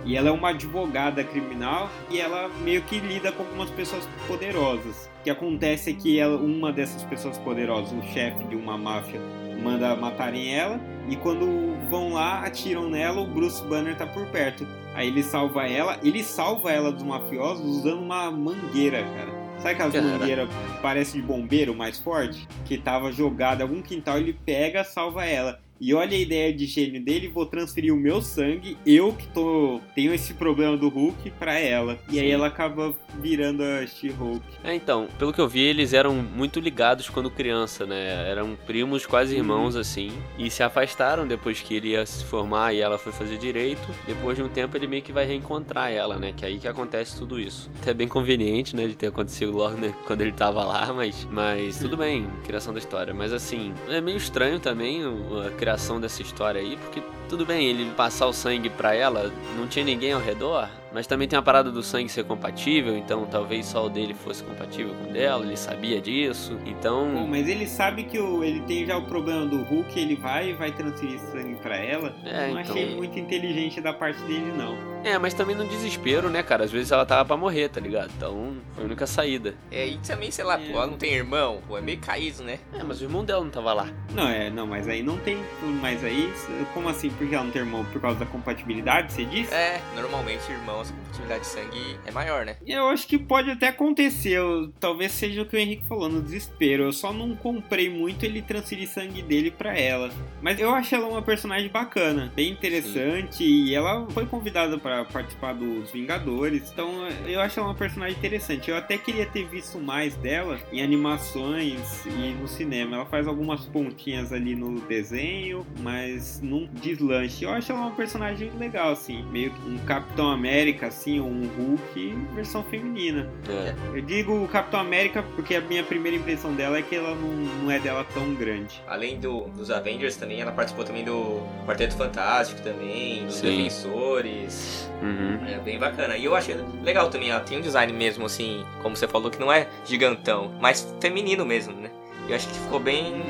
[0.09, 5.11] E ela é uma advogada criminal e ela meio que lida com algumas pessoas poderosas.
[5.21, 9.21] O que acontece é que ela, uma dessas pessoas poderosas, o chefe de uma máfia,
[9.63, 14.67] manda matarem ela e quando vão lá, atiram nela, o Bruce Banner tá por perto.
[14.95, 19.39] Aí ele salva ela, ele salva ela dos mafiosos usando uma mangueira, cara.
[19.59, 20.07] Sabe aquelas Cara.
[20.07, 20.49] mangueiras
[20.81, 22.47] parece de bombeiro mais forte?
[22.65, 25.61] Que tava jogada em algum quintal, ele pega, salva ela.
[25.81, 29.81] E olha a ideia de gênio dele, vou transferir o meu sangue, eu que tô
[29.95, 31.99] tenho esse problema do Hulk, pra ela.
[32.11, 32.33] E aí Sim.
[32.33, 34.45] ela acaba virando a She-Hulk.
[34.65, 38.29] É, então, pelo que eu vi, eles eram muito ligados quando criança, né?
[38.29, 40.11] Eram primos, quase irmãos, assim.
[40.37, 43.89] E se afastaram depois que ele ia se formar e ela foi fazer direito.
[44.07, 46.33] Depois de um tempo, ele meio que vai reencontrar ela, né?
[46.37, 47.71] Que é aí que acontece tudo isso.
[47.81, 48.87] Até bem conveniente, né?
[48.87, 49.95] De ter acontecido logo né?
[50.07, 53.15] quando ele tava lá, mas, mas tudo bem, criação da história.
[53.15, 55.03] Mas assim, é meio estranho também
[55.47, 55.68] a criação
[56.01, 60.13] dessa história aí, porque tudo bem, ele passar o sangue pra ela, não tinha ninguém
[60.13, 63.89] ao redor, mas também tem a parada do sangue ser compatível, então talvez só o
[63.89, 67.27] dele fosse compatível com o dela, ele sabia disso, Bom, então.
[67.29, 70.53] mas ele sabe que o, ele tem já o problema do Hulk, ele vai e
[70.55, 72.15] vai transferir sangue pra ela.
[72.25, 72.73] É, não então.
[72.75, 74.77] achei muito inteligente da parte dele, não.
[75.05, 76.65] É, mas também no desespero, né, cara?
[76.65, 78.11] Às vezes ela tava pra morrer, tá ligado?
[78.17, 79.55] Então foi a única saída.
[79.71, 82.59] É, e também, sei lá, pô, ela não tem irmão, pô, é meio caído, né?
[82.73, 83.89] É, mas o irmão dela não tava lá.
[84.13, 85.39] Não, é, não, mas aí não tem.
[85.81, 86.33] Mas aí,
[86.75, 87.11] como assim?
[87.11, 89.55] Porque ela não tem irmão por causa da compatibilidade, você disse?
[89.55, 92.57] É, normalmente irmãos, a compatibilidade de sangue é maior, né?
[92.67, 96.23] Eu acho que pode até acontecer, eu- talvez seja o que o Henrique falou, no
[96.23, 96.85] desespero.
[96.85, 100.11] Eu só não comprei muito ele transferir sangue dele pra ela.
[100.43, 105.55] Mas eu achei ela uma personagem bacana, bem interessante, e ela foi convidada pra participar
[105.55, 106.71] dos Vingadores.
[106.73, 108.71] Então eu acho ela uma personagem interessante.
[108.71, 112.97] Eu até queria ter visto mais dela em animações e no cinema.
[112.97, 117.45] Ela faz algumas pontinhas ali no desenho, mas não deslanche.
[117.45, 121.47] Eu acho ela uma personagem legal, assim, meio que um Capitão América, assim, ou um
[121.47, 123.29] Hulk versão feminina.
[123.49, 123.75] É.
[123.97, 127.29] Eu digo Capitão América porque a minha primeira impressão dela é que ela não,
[127.63, 128.83] não é dela tão grande.
[128.87, 133.57] Além do, dos Avengers também, ela participou também do Quarteto Fantástico também, dos Sim.
[133.57, 134.91] Defensores.
[135.03, 135.47] Uhum.
[135.47, 136.17] É bem bacana.
[136.17, 139.39] E eu achei legal também, ela tem um design mesmo, assim, como você falou, que
[139.39, 141.91] não é gigantão, mas feminino mesmo, né?
[142.29, 143.23] Eu acho que ficou bem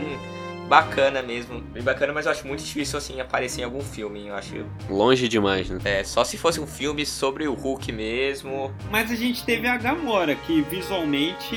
[0.68, 1.60] bacana mesmo.
[1.60, 4.26] Bem bacana, mas eu acho muito difícil, assim, aparecer em algum filme.
[4.28, 4.54] Eu acho.
[4.88, 5.78] Longe demais, né?
[5.84, 8.72] É, só se fosse um filme sobre o Hulk mesmo.
[8.90, 11.56] Mas a gente teve a Gamora, que visualmente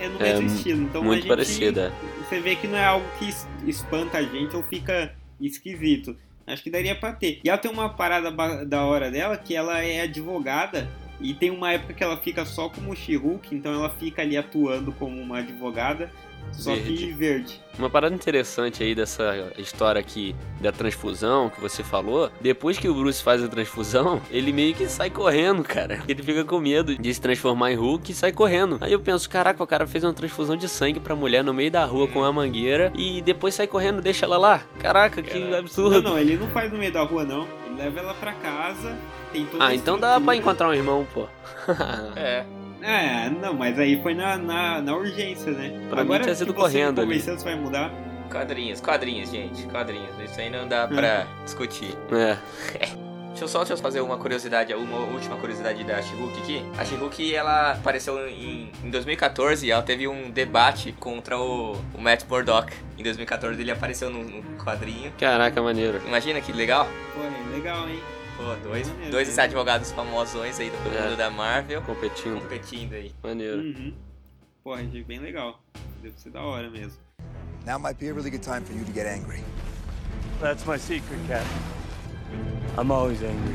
[0.00, 0.82] é no É, mesmo estilo.
[0.82, 1.92] Então a Muito gente, parecida.
[2.28, 6.16] Você vê que não é algo que es- espanta a gente ou fica esquisito.
[6.46, 7.40] Acho que daria pra ter.
[7.44, 8.30] E ela tem uma parada
[8.66, 10.88] da hora dela que ela é advogada.
[11.22, 14.92] E tem uma época que ela fica só como She-Hulk, então ela fica ali atuando
[14.92, 16.10] como uma advogada.
[16.50, 17.12] só que Verde.
[17.12, 17.60] verde.
[17.78, 22.94] Uma parada interessante aí dessa história aqui da transfusão que você falou, depois que o
[22.94, 26.02] Bruce faz a transfusão, ele meio que sai correndo, cara.
[26.06, 28.76] Ele fica com medo de se transformar em Hulk e sai correndo.
[28.80, 31.70] Aí eu penso, caraca, o cara fez uma transfusão de sangue pra mulher no meio
[31.70, 34.62] da rua com uma mangueira e depois sai correndo, deixa ela lá.
[34.80, 35.58] Caraca, que Caraca.
[35.60, 36.02] absurdo.
[36.02, 37.46] Não, não, ele não faz no meio da rua, não.
[37.76, 38.96] Leva ela pra casa,
[39.32, 41.26] tem toda Ah, então dá pra encontrar um irmão, pô.
[42.16, 42.44] É.
[42.84, 45.86] É, não, mas aí foi na, na, na urgência, né?
[45.88, 47.20] Pra mim Agora tinha que sido você correndo ali.
[47.20, 47.92] você vai mudar.
[48.28, 49.66] Quadrinhos, quadrinhos, gente.
[49.66, 50.18] Quadrinhos.
[50.18, 51.94] Isso aí não dá pra discutir.
[52.10, 52.36] É.
[53.42, 56.62] Deixa eu só deixa eu fazer uma curiosidade, uma última curiosidade da She-Hulk aqui.
[56.78, 62.00] A She-Hulk, ela apareceu em, em 2014 e ela teve um debate contra o, o
[62.00, 62.72] Matt Murdock.
[62.96, 65.10] Em 2014 ele apareceu num, num quadrinho.
[65.18, 66.00] Caraca, maneiro.
[66.06, 66.86] Imagina que legal.
[67.16, 68.00] Pô, é legal, hein?
[68.36, 69.42] Pô, dois, Maneiro, dois né?
[69.42, 71.02] advogados famosões aí do É.
[71.02, 72.40] mundo da Marvel Competindo.
[72.40, 73.12] competindo aí.
[73.24, 73.56] Maneiro.
[73.58, 73.92] Uhum.
[74.62, 75.60] Pô, achei bem legal.
[76.00, 76.96] Deve ser da hora mesmo.
[77.66, 79.42] Now might be a really good time for you to get angry.
[80.40, 81.44] That's my secret, Cap.
[82.78, 83.52] I'm always angry.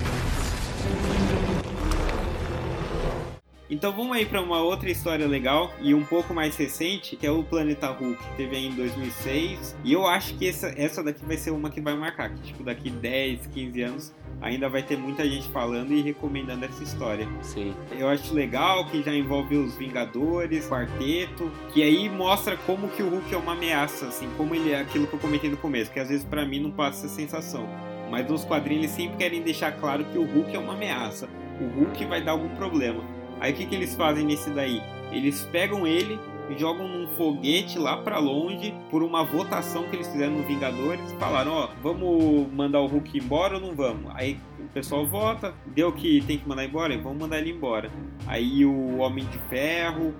[3.70, 7.32] Então vamos aí pra uma outra história legal e um pouco mais recente, que é
[7.32, 9.76] o Planeta Hulk, que teve aí em 2006.
[9.84, 12.64] E eu acho que essa, essa daqui vai ser uma que vai marcar, que tipo
[12.64, 17.28] daqui 10, 15 anos ainda vai ter muita gente falando e recomendando essa história.
[17.42, 17.74] Sim.
[17.92, 23.10] Eu acho legal que já envolve os Vingadores, Quarteto, que aí mostra como que o
[23.10, 26.00] Hulk é uma ameaça, assim, como ele é aquilo que eu comentei no começo, que
[26.00, 27.68] às vezes pra mim não passa essa sensação.
[28.10, 31.28] Mas nos quadrinhos eles sempre querem deixar claro que o Hulk é uma ameaça.
[31.60, 33.04] O Hulk vai dar algum problema.
[33.40, 34.82] Aí o que, que eles fazem nesse daí?
[35.12, 40.08] Eles pegam ele e jogam num foguete lá pra longe por uma votação que eles
[40.08, 41.12] fizeram no Vingadores.
[41.20, 44.12] Falaram, ó, vamos mandar o Hulk embora ou não vamos?
[44.16, 47.92] Aí o pessoal vota, deu que tem que mandar embora, vamos mandar ele embora.
[48.26, 50.14] Aí o Homem de Ferro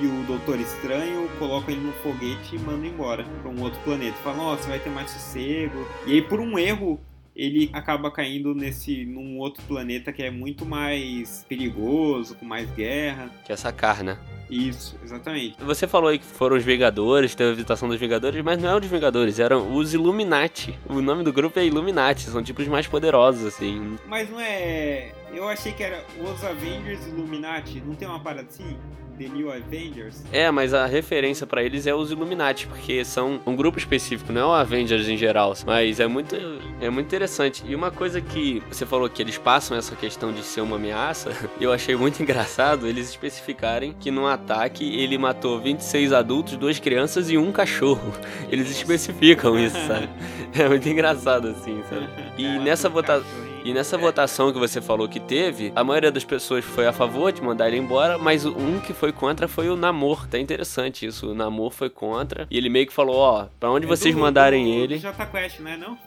[0.00, 4.16] e o Doutor Estranho colocam ele no foguete e mandam embora pra um outro planeta.
[4.24, 5.86] Falam, ó, você vai ter mais sossego.
[6.06, 7.00] E aí por um erro
[7.34, 13.30] ele acaba caindo nesse num outro planeta que é muito mais perigoso, com mais guerra.
[13.44, 14.18] Que é sacar, né?
[14.48, 15.56] Isso, exatamente.
[15.58, 18.76] Você falou aí que foram os Vingadores, teve a visitação dos Vingadores, mas não é
[18.76, 20.78] os Vingadores, eram os Illuminati.
[20.88, 23.98] O nome do grupo é Illuminati, são tipo os mais poderosos, assim.
[24.06, 25.12] Mas não é.
[25.32, 27.82] Eu achei que era os Avengers Illuminati.
[27.84, 28.76] Não tem uma parada assim?
[29.18, 30.22] The New Avengers?
[30.32, 34.40] É, mas a referência pra eles é os Illuminati, porque são um grupo específico, não
[34.40, 35.54] é o Avengers em geral.
[35.66, 36.36] Mas é muito,
[36.80, 37.62] é muito interessante.
[37.66, 41.30] E uma coisa que você falou que eles passam essa questão de ser uma ameaça,
[41.60, 47.30] eu achei muito engraçado eles especificarem que no ataque ele matou 26 adultos, duas crianças
[47.30, 48.12] e um cachorro.
[48.50, 50.08] Eles especificam isso, sabe?
[50.56, 52.08] É muito engraçado assim, sabe?
[52.38, 53.26] E nessa votação.
[53.64, 57.32] E nessa votação que você falou que teve, a maioria das pessoas foi a favor
[57.32, 60.26] de mandar ele embora, mas um que foi contra foi o Namor.
[60.28, 61.30] Tá interessante isso.
[61.30, 62.46] O Namor foi contra.
[62.50, 64.96] E ele meio que falou: Ó, pra onde É vocês do- mandarem do- ele.
[64.96, 65.98] Do Jota Quest, não é não?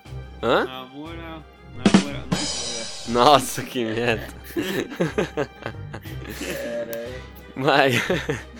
[0.43, 0.65] Hã?
[0.65, 1.43] Namora.
[1.75, 2.23] Namora.
[3.07, 3.23] Não.
[3.23, 4.27] Nossa, que merda.
[7.55, 7.95] Mas.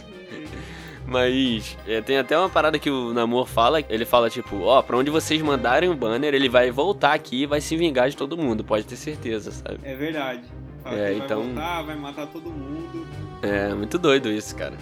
[1.08, 4.98] Mas é, tem até uma parada que o Namor fala, ele fala tipo, ó, pra
[4.98, 8.38] onde vocês mandarem o banner, ele vai voltar aqui e vai se vingar de todo
[8.38, 9.80] mundo, pode ter certeza, sabe?
[9.84, 10.42] É verdade.
[10.84, 13.08] Fala É, que então- Vai voltar, vai matar todo mundo.
[13.42, 14.74] É muito doido isso, cara.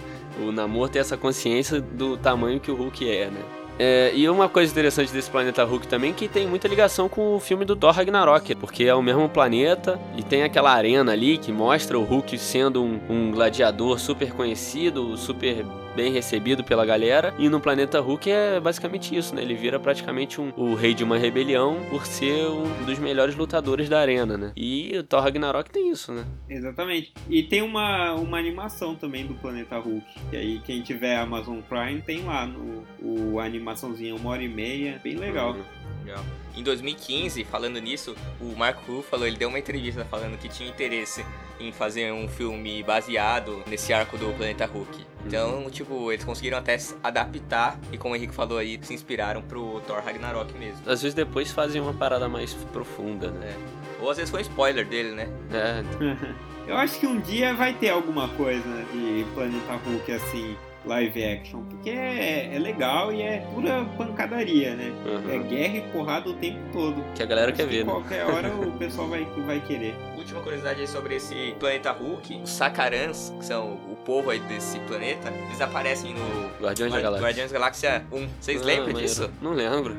[0.42, 3.40] O Namor tem essa consciência do tamanho que o Hulk é, né?
[3.78, 7.36] É, e uma coisa interessante desse planeta Hulk também é que tem muita ligação com
[7.36, 11.36] o filme do Thor Ragnarok, porque é o mesmo planeta e tem aquela arena ali
[11.36, 15.62] que mostra o Hulk sendo um, um gladiador super conhecido, super
[15.96, 17.34] bem recebido pela galera.
[17.38, 19.42] E no planeta Hulk é basicamente isso, né?
[19.42, 23.88] Ele vira praticamente um, o rei de uma rebelião por ser um dos melhores lutadores
[23.88, 24.52] da arena, né?
[24.54, 26.24] E o Thor Ragnarok tem isso, né?
[26.48, 27.14] Exatamente.
[27.30, 30.06] E tem uma, uma animação também do Planeta Hulk.
[30.32, 34.48] E aí, quem tiver Amazon Prime, tem lá no o, a animaçãozinha, uma hora e
[34.48, 35.00] meia.
[35.02, 35.52] Bem legal.
[35.52, 35.62] Uhum.
[36.06, 36.24] Legal.
[36.54, 41.26] Em 2015, falando nisso, o Mark Ruffalo ele deu uma entrevista falando que tinha interesse
[41.58, 45.04] em fazer um filme baseado nesse arco do Planeta Hulk.
[45.26, 49.42] Então, tipo, eles conseguiram até se adaptar e, como o Henrique falou aí, se inspiraram
[49.42, 50.80] pro Thor Ragnarok mesmo.
[50.86, 53.54] Às vezes depois fazem uma parada mais profunda, né?
[54.00, 55.28] Ou às vezes foi um spoiler dele, né?
[55.52, 61.24] É, Eu acho que um dia vai ter alguma coisa de Planeta Hulk assim, live
[61.24, 61.60] action.
[61.62, 64.92] Porque é, é legal e é pura pancadaria, né?
[65.04, 65.30] Uhum.
[65.30, 67.04] É guerra e porrada o tempo todo.
[67.14, 67.92] que a galera Acho quer que ver, né?
[67.92, 69.94] Qualquer hora o pessoal vai, vai querer.
[70.16, 72.40] Última curiosidade aí sobre esse planeta Hulk.
[72.42, 77.26] Os Sakarans, que são o povo aí desse planeta, eles aparecem no Guardiões da Galáxia.
[77.26, 78.28] Guardiões da Galáxia 1.
[78.40, 79.08] Vocês Ah, lembram maneiro.
[79.08, 79.30] disso?
[79.42, 79.96] Não lembro.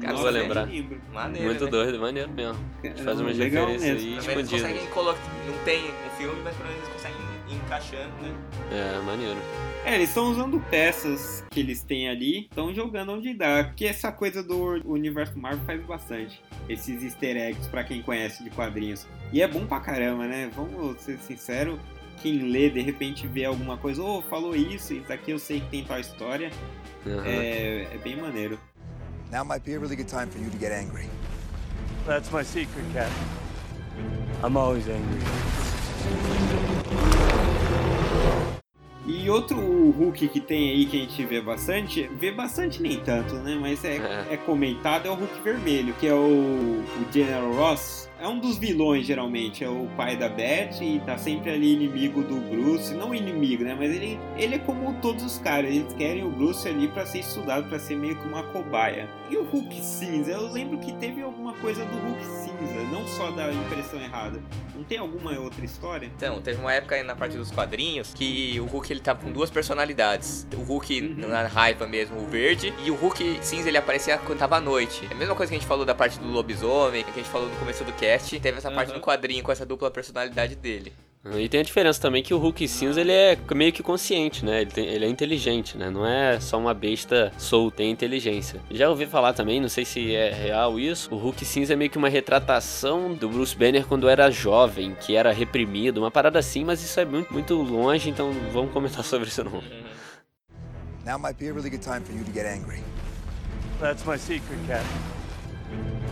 [0.00, 0.66] Cara, Nossa, vou lembrar.
[1.12, 1.70] Maneiro, Muito né?
[1.70, 2.58] doido, maneiro mesmo.
[2.82, 4.50] A gente faz umas referências aí escondidas.
[4.50, 5.20] conseguem colocar.
[5.46, 7.01] Não tem um filme, mas pelo menos eles conseguem
[7.72, 8.34] encaixando, né?
[8.70, 9.40] É, maneiro.
[9.84, 13.64] É, eles estão usando peças que eles têm ali, estão jogando onde dá.
[13.64, 16.40] Que essa coisa do universo Marvel faz bastante.
[16.68, 19.06] Esses easter eggs pra quem conhece de quadrinhos.
[19.32, 20.50] E é bom pra caramba, né?
[20.54, 21.78] Vamos ser sinceros.
[22.20, 25.68] Quem lê, de repente vê alguma coisa, oh, falou isso, isso aqui eu sei que
[25.70, 26.50] tem tal história.
[27.04, 27.26] Aham.
[27.26, 28.60] É, é bem maneiro.
[29.32, 31.08] Now might be a really good time for you to get angry.
[32.06, 33.10] That's my secret, Cap.
[34.44, 35.20] I'm always angry.
[39.06, 43.34] E outro Hulk que tem aí que a gente vê bastante, vê bastante nem tanto,
[43.36, 43.58] né?
[43.60, 44.34] Mas é, É.
[44.34, 48.08] é comentado, é o Hulk vermelho, que é o, o General Ross.
[48.22, 49.64] É um dos vilões, geralmente.
[49.64, 52.94] É o pai da Beth e tá sempre ali inimigo do Bruce.
[52.94, 53.74] Não inimigo, né?
[53.76, 55.74] Mas ele, ele é como todos os caras.
[55.74, 59.08] Eles querem o Bruce ali pra ser estudado, pra ser meio que uma cobaia.
[59.28, 60.30] E o Hulk cinza?
[60.30, 64.40] Eu lembro que teve alguma coisa do Hulk cinza, não só da impressão errada.
[64.72, 66.06] Não tem alguma outra história?
[66.16, 69.32] Então, teve uma época aí na parte dos quadrinhos que o Hulk ele tava com
[69.32, 70.46] duas personalidades.
[70.56, 71.28] O Hulk Uhum.
[71.28, 75.08] na raiva mesmo, o verde, e o Hulk cinza ele aparecia quando tava à noite.
[75.10, 77.28] É a mesma coisa que a gente falou da parte do lobisomem, que a gente
[77.28, 78.96] falou no começo do cast, teve essa parte Uhum.
[78.96, 80.92] no quadrinho com essa dupla personalidade dele.
[81.36, 84.62] E tem a diferença também que o Hulk cinza ele é meio que consciente, né?
[84.62, 85.88] Ele, tem- ele é inteligente, né?
[85.88, 88.60] Não é só uma besta solta, tem inteligência.
[88.72, 91.88] Já ouvi falar também, não sei se é real isso, o Hulk cinza é meio
[91.90, 96.64] que uma retratação do Bruce Banner quando era jovem, que era reprimido, uma parada assim,
[96.64, 99.62] mas isso é muito, muito longe, então vamos comentar sobre isso não.
[101.06, 102.82] Now might be a really good time for you to get angry.
[103.80, 104.84] That's my secret, Cap.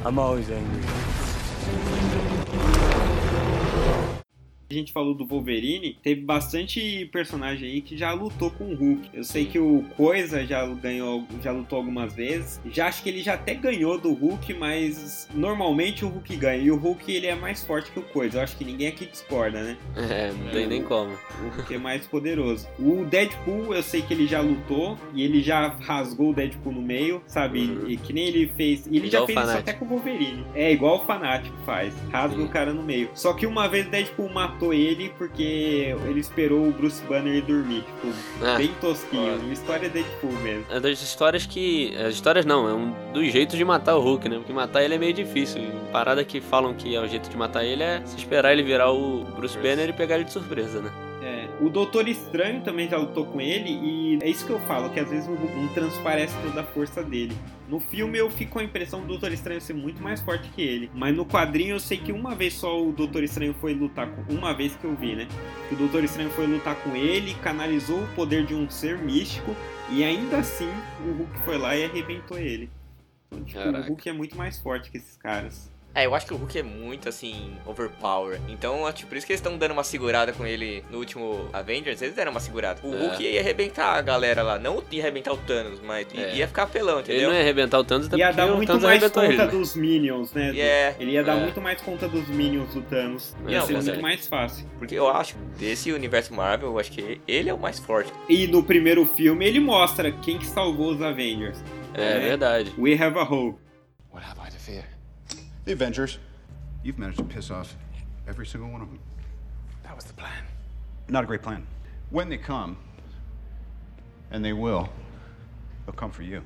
[0.07, 1.40] I'm always angry.
[1.63, 4.30] 全員が一人であり、一人であり、一人であり。
[4.71, 9.11] A gente falou do Wolverine, teve bastante personagem aí que já lutou com o Hulk.
[9.13, 12.61] Eu sei que o Coisa já ganhou, já lutou algumas vezes.
[12.71, 16.63] Já acho que ele já até ganhou do Hulk, mas normalmente o Hulk ganha.
[16.63, 18.39] E o Hulk ele é mais forte que o Coisa.
[18.39, 19.77] Eu acho que ninguém aqui discorda, né?
[19.97, 21.11] É, não tem nem como.
[21.43, 22.69] O Hulk é mais poderoso.
[22.79, 26.83] O Deadpool, eu sei que ele já lutou e ele já rasgou o Deadpool no
[26.83, 27.63] meio, sabe?
[27.63, 27.91] Uhum.
[27.91, 28.87] E que nem ele fez.
[28.87, 30.47] Ele Igual já fez isso até com o Wolverine.
[30.55, 31.93] É igual o Fanático faz.
[32.13, 33.11] Rasga o cara no meio.
[33.15, 37.83] Só que uma vez o Deadpool matou ele porque ele esperou o Bruce Banner dormir.
[37.83, 39.37] Tipo, Ah, bem tosquinho.
[39.37, 40.65] Uma história Deadpool mesmo.
[40.71, 41.97] É das histórias que.
[41.97, 44.37] As histórias não, é um dos jeitos de matar o Hulk, né?
[44.37, 45.63] Porque matar ele é meio difícil.
[45.91, 48.91] Parada que falam que é o jeito de matar ele é se esperar ele virar
[48.93, 50.91] o Bruce Banner e pegar ele de surpresa, né?
[51.61, 54.99] O Doutor Estranho também já lutou com ele e é isso que eu falo, que
[54.99, 57.37] às vezes não, transparece toda a força dele.
[57.69, 60.63] No filme eu fico com a impressão do Doutor Estranho ser muito mais forte que
[60.63, 64.09] ele, mas no quadrinho eu sei que uma vez só o Doutor Estranho foi lutar
[64.09, 65.29] com uma vez que eu vi, né?
[65.69, 69.55] Que o Doutor Estranho foi lutar com ele, canalizou o poder de um ser místico
[69.91, 70.71] e ainda assim
[71.05, 72.71] o Hulk foi lá e arrebentou ele.
[73.27, 73.83] Então, tipo, o.
[73.83, 75.71] Hulk é muito mais forte que esses caras.
[75.93, 78.41] É, eu acho que o Hulk é muito, assim, overpower.
[78.49, 81.49] Então, acho que por isso que eles estão dando uma segurada com ele no último
[81.53, 82.01] Avengers.
[82.01, 82.81] Eles deram uma segurada.
[82.85, 82.99] O É.
[82.99, 84.57] Hulk ia arrebentar a galera lá.
[84.57, 86.37] Não ia arrebentar o Thanos, mas É.
[86.37, 87.29] ia ficar pelão, Ele entendeu?
[87.31, 89.37] não ia arrebentar o Thanos até Ia dar o muito Thanos mais conta ele.
[89.37, 89.47] né?
[89.49, 90.53] dos Minions, né?
[90.55, 91.41] E é, Ele ia dar É.
[91.41, 93.35] muito mais conta dos Minions do Thanos.
[93.49, 93.99] Ia Não, ser muito é.
[94.01, 94.67] mais fácil.
[94.79, 98.13] porque eu acho desse universo Marvel, eu acho que ele é o mais forte.
[98.29, 101.59] E no primeiro filme ele mostra quem que salvou os Avengers.
[101.95, 102.19] É, É.
[102.21, 102.73] verdade.
[102.79, 103.59] We have a hope.
[104.13, 104.85] What have I to fear?
[105.65, 106.19] The Avengers.
[106.83, 107.77] You've managed to piss off
[108.27, 108.99] every single one of them.
[109.83, 110.45] That was the plan.
[111.09, 111.67] Not a great plan.
[112.11, 112.79] When they come,
[114.31, 114.89] and they will,
[115.85, 116.43] they'll come for you.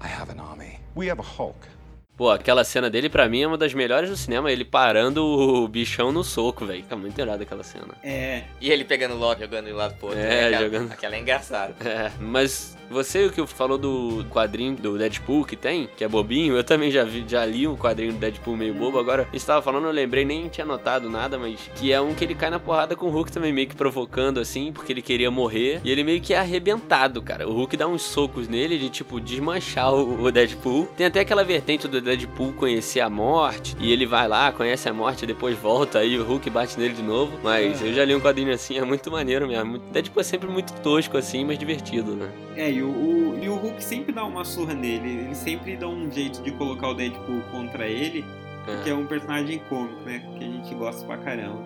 [0.00, 0.78] I have an army.
[0.94, 1.66] We have a Hulk.
[2.16, 4.52] Pô, aquela cena dele pra mim é uma das melhores do cinema.
[4.52, 6.82] Ele parando o bichão no soco, velho.
[6.82, 7.94] Fica muito irado aquela cena.
[8.02, 10.20] É, E ele pegando o Loki, jogando de um lado pro outro.
[10.20, 10.46] É, né?
[10.48, 10.92] aquela, jogando.
[10.92, 11.74] Aquela é engraçada.
[11.84, 16.54] É, mas você o que falou do quadrinho do Deadpool que tem, que é bobinho,
[16.54, 18.98] eu também já vi, já li um quadrinho do Deadpool meio bobo.
[18.98, 22.14] Agora, a gente tava falando, eu lembrei, nem tinha notado nada, mas que é um
[22.14, 25.00] que ele cai na porrada com o Hulk também, meio que provocando assim, porque ele
[25.00, 25.80] queria morrer.
[25.82, 27.48] E ele meio que é arrebentado, cara.
[27.48, 30.86] O Hulk dá uns socos nele de tipo desmanchar o o Deadpool.
[30.96, 34.92] Tem até aquela vertente do Deadpool conhecer a morte, e ele vai lá, conhece a
[34.92, 37.38] morte, depois volta, aí o Hulk bate nele de novo.
[37.42, 39.78] Mas eu já li um quadrinho assim, é muito maneiro mesmo.
[39.78, 42.30] Deadpool é sempre muito tosco assim, mas divertido, né?
[42.56, 45.08] é e, o, o- e o Hulk sempre dá uma surra nele.
[45.26, 48.24] Ele sempre dá um jeito de colocar o Deadpool contra ele,
[48.66, 50.22] porque é um personagem cômico, né?
[50.38, 51.60] Que a gente gosta pra caramba.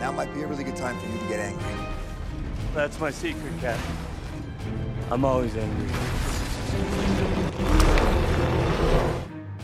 [0.00, 1.86] Now might be a really good time for you to get angry.
[2.74, 3.78] That's my secret, Cap.
[5.12, 5.86] I'm always angry.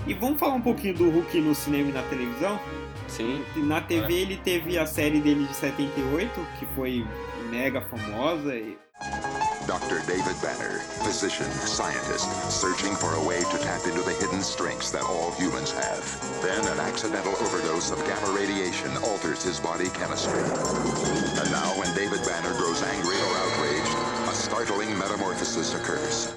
[0.09, 2.59] E vamos falar um pouquinho do Hulk no cinema e na televisão?
[3.09, 3.45] Sim.
[3.57, 7.07] Na TV ele teve a série dele de 78, que foi
[7.51, 8.55] mega famosa.
[8.55, 8.79] E...
[9.67, 10.01] Dr.
[10.07, 15.03] David Banner, physician, scientist, searching for a way to tap into the hidden strengths that
[15.03, 16.01] all humans have.
[16.41, 20.41] Then an accidental overdose of gamma radiation alters his body chemistry.
[20.41, 23.93] And now when David Banner grows angry or outraged,
[24.25, 26.33] a startling metamorphosis occurs.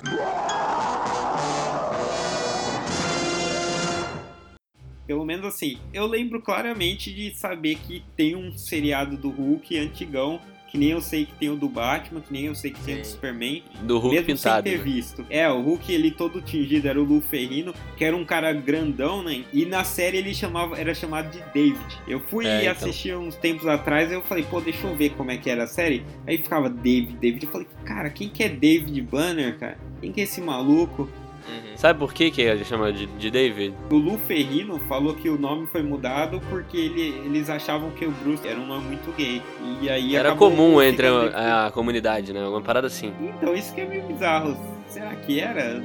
[5.11, 10.39] Pelo menos assim, eu lembro claramente de saber que tem um seriado do Hulk antigão,
[10.69, 12.95] que nem eu sei que tem o do Batman, que nem eu sei que tem
[12.95, 13.05] o do.
[13.07, 14.63] Superman, Do Hulk mesmo pintado.
[14.69, 14.83] sem ter né?
[14.85, 15.25] visto.
[15.29, 19.21] É, o Hulk, ele todo tingido, era o Lu Ferrino, que era um cara grandão,
[19.21, 19.43] né?
[19.51, 21.99] E na série ele chamava, era chamado de David.
[22.07, 22.71] Eu fui É, então.
[22.71, 25.67] assistir uns tempos atrás, eu falei, pô, deixa eu ver como é que era a
[25.67, 26.05] série.
[26.25, 27.45] Aí ficava David, David.
[27.47, 29.77] Eu falei, cara, quem que é David Banner, cara?
[29.99, 31.09] Quem que é esse maluco?
[31.51, 31.77] Uhum.
[31.77, 33.73] Sabe por que que ele chama de, de David?
[33.89, 38.11] O Lu Ferrino falou que o nome foi mudado porque ele- eles achavam que o
[38.11, 39.41] Bruce era um nome muito gay.
[39.81, 42.41] E aí Era comum entre a, a comunidade, né?
[42.47, 43.13] Uma parada assim.
[43.19, 44.57] Então, isso que é meio bizarro.
[44.87, 45.81] Será que era?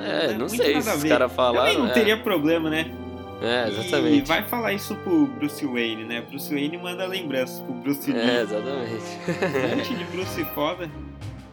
[0.00, 1.78] É, não muito sei nada se os caras Também falaram.
[1.80, 1.92] não é.
[1.92, 2.90] teria problema, né?
[3.40, 4.26] É, E exatamente.
[4.28, 6.24] vai falar isso pro Bruce Wayne, né?
[6.28, 8.40] Bruce Wayne manda lembranças pro Bruce É, Lee.
[8.42, 8.92] exatamente.
[9.72, 10.90] Um monte de Bruce foda.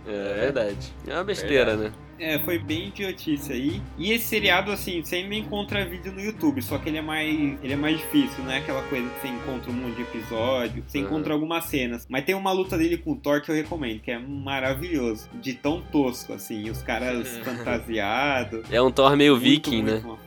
[0.08, 0.93] É verdade.
[1.08, 1.91] É uma besteira, né?
[2.18, 3.82] É, foi bem idiotice aí.
[3.97, 7.28] E esse seriado, assim, você ainda encontra vídeo no YouTube, só que ele é mais.
[7.61, 10.84] ele é mais difícil, não é aquela coisa que você encontra um monte de episódio,
[10.88, 11.05] você Uhum.
[11.05, 12.05] encontra algumas cenas.
[12.09, 15.28] Mas tem uma luta dele com o Thor que eu recomendo, que é maravilhoso.
[15.41, 18.61] De tão tosco, assim, os caras fantasiados.
[18.72, 20.18] É um Thor meio Muito, viking, muito né?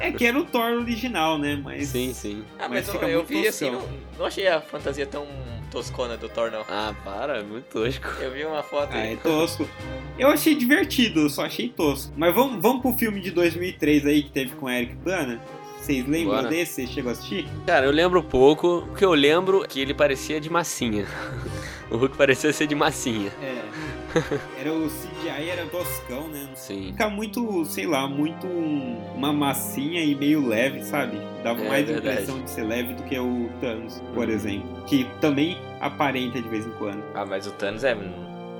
[0.00, 1.60] É que era o Thor original, né?
[1.62, 1.88] Mas.
[1.88, 2.44] Sim, sim.
[2.58, 3.82] Ah, Mas mas, eu, fica eu muito vi assim, não,
[4.18, 5.26] não achei a fantasia tão
[5.70, 6.62] toscona do Thor, não.
[6.68, 8.08] Ah, para, é muito tosco.
[8.20, 9.12] Eu vi uma foto Ah, aí.
[9.12, 9.68] é tosco.
[10.18, 12.12] Eu achei divertido, eu só achei tosco.
[12.16, 15.40] Mas vamos, vamos pro filme de 2003 aí que teve com Eric Bana?
[15.80, 16.48] Vocês lembram Bora.
[16.48, 16.74] desse?
[16.74, 17.46] Vocês chegou a assistir?
[17.66, 21.06] Cara, eu lembro pouco, porque eu lembro que ele parecia de massinha.
[21.90, 23.32] o Hulk parecia ser de massinha.
[23.42, 23.62] É.
[24.58, 26.48] Era o CGI, era toscão, né?
[26.54, 26.88] Sim.
[26.92, 31.16] Fica muito, sei lá, muito um- uma massinha e meio leve, sabe?
[31.44, 32.08] Dava É, mais verdade.
[32.22, 34.34] impressão de ser leve do que o Thanos, por Uhum.
[34.34, 34.84] exemplo.
[34.86, 37.02] Que também aparenta de vez em quando.
[37.14, 37.94] Ah, mas o Thanos é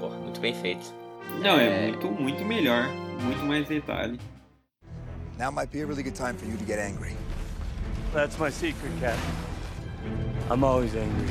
[0.01, 0.95] porra, muito bem feito.
[1.41, 1.89] Não, é, É.
[1.89, 2.89] muito, muito melhor.
[3.23, 4.19] Muito mais detalhe.
[5.39, 7.15] Now might be a really good time for you to get angry.
[8.13, 9.17] That's my secret, Cap.
[10.53, 11.29] I'm always angry.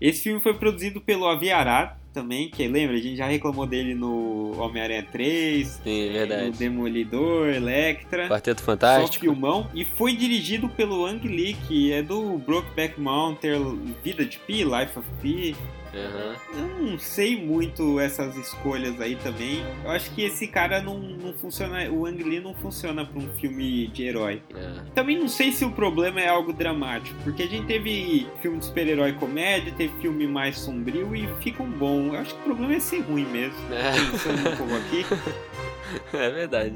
[0.00, 2.96] Esse filme foi produzido pelo Avi Arad também, que lembra?
[2.96, 6.50] A gente já reclamou dele no Homem-Aranha 3, Sim, é no.
[6.52, 8.28] Demolidor, Electra.
[8.28, 9.24] Quarteto Só Fantástico.
[9.24, 9.68] filmão.
[9.74, 14.98] E foi dirigido pelo Ang Lee, que é do Brokeback Mountain, Vida de Pi, Life
[14.98, 15.54] of Pi.
[15.94, 16.36] Aham.
[16.54, 19.64] Eu não sei muito essas escolhas aí também.
[19.84, 21.90] Eu acho que esse cara não, não funciona.
[21.90, 24.42] O Ang Lee não funciona pra um filme de herói.
[24.54, 24.82] É.
[24.94, 28.66] Também não sei se o problema é algo dramático, porque a gente teve filme de
[28.66, 32.14] super-herói comédia, teve filme mais sombrio e fica um bom.
[32.14, 33.58] Eu acho que o problema é ser ruim mesmo.
[34.10, 35.04] Pensando um pouco aqui.
[36.12, 36.74] É verdade.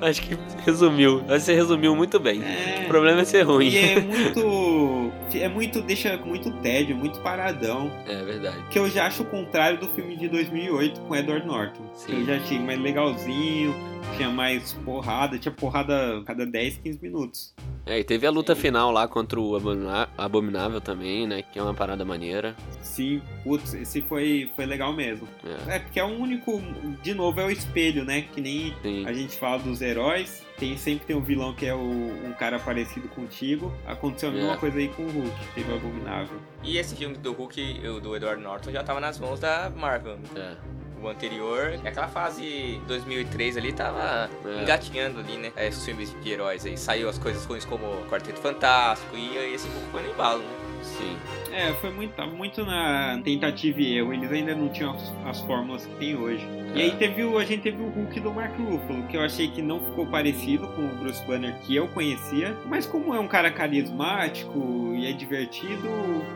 [0.00, 1.20] Acho que resumiu.
[1.24, 2.42] Você resumiu muito bem.
[2.42, 2.84] É.
[2.84, 3.68] O problema é ser ruim.
[3.68, 5.12] E é muito.
[5.34, 5.82] É muito.
[5.82, 7.90] deixa muito tédio, muito paradão.
[8.06, 8.56] É verdade.
[8.70, 11.82] Que eu já acho o contrário do filme de 2008 com Edward Norton.
[11.94, 12.20] Sim.
[12.20, 13.74] Eu já achei mais legalzinho,
[14.16, 17.54] tinha mais porrada, tinha porrada a cada 10, 15 minutos.
[17.88, 21.42] É, e teve a luta final lá contra o Abomina- Abominável também, né?
[21.42, 22.54] Que é uma parada maneira.
[22.82, 25.26] Sim, putz, esse foi, foi legal mesmo.
[25.66, 26.60] É, É, porque é o único.
[27.02, 28.22] De novo, é o espelho, né?
[28.22, 29.06] Que nem sim.
[29.06, 30.46] a gente fala dos heróis.
[30.58, 33.72] Tem, sempre tem um vilão que é o, um cara parecido contigo.
[33.86, 34.56] Aconteceu a mesma É.
[34.56, 36.36] coisa aí com o Hulk, teve o Abominável.
[36.64, 40.18] E esse filme do Hulk, do Edward Norton, já tava nas mãos da Marvel.
[40.36, 40.56] É.
[41.02, 44.62] O anterior, aquela fase 2003 ali, tava É.
[44.62, 45.52] engatinhando ali, né?
[45.56, 46.76] Esses filmes de heróis aí.
[46.76, 50.67] Saiu as coisas ruins como Quarteto Fantástico e aí esse Hulk foi no embalo, né?
[50.82, 51.16] Sim.
[51.52, 54.12] É, foi muito, muito na tentativa e erro.
[54.12, 56.46] Eles ainda não tinham as, as fórmulas que tem hoje.
[56.74, 56.84] E É.
[56.84, 59.60] aí teve o, a gente teve o Hulk do Mark Ruffalo, que eu achei que
[59.62, 62.56] não ficou parecido com o Bruce Banner que eu conhecia.
[62.66, 65.88] Mas como é um cara carismático e é divertido,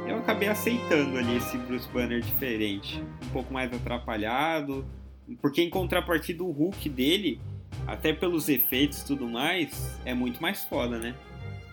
[0.07, 3.03] eu acabei aceitando ali esse Bruce Banner diferente.
[3.25, 4.85] Um pouco mais atrapalhado.
[5.41, 7.41] Porque em contrapartida o Hulk dele,
[7.87, 11.15] até pelos efeitos e tudo mais, é muito mais foda, né?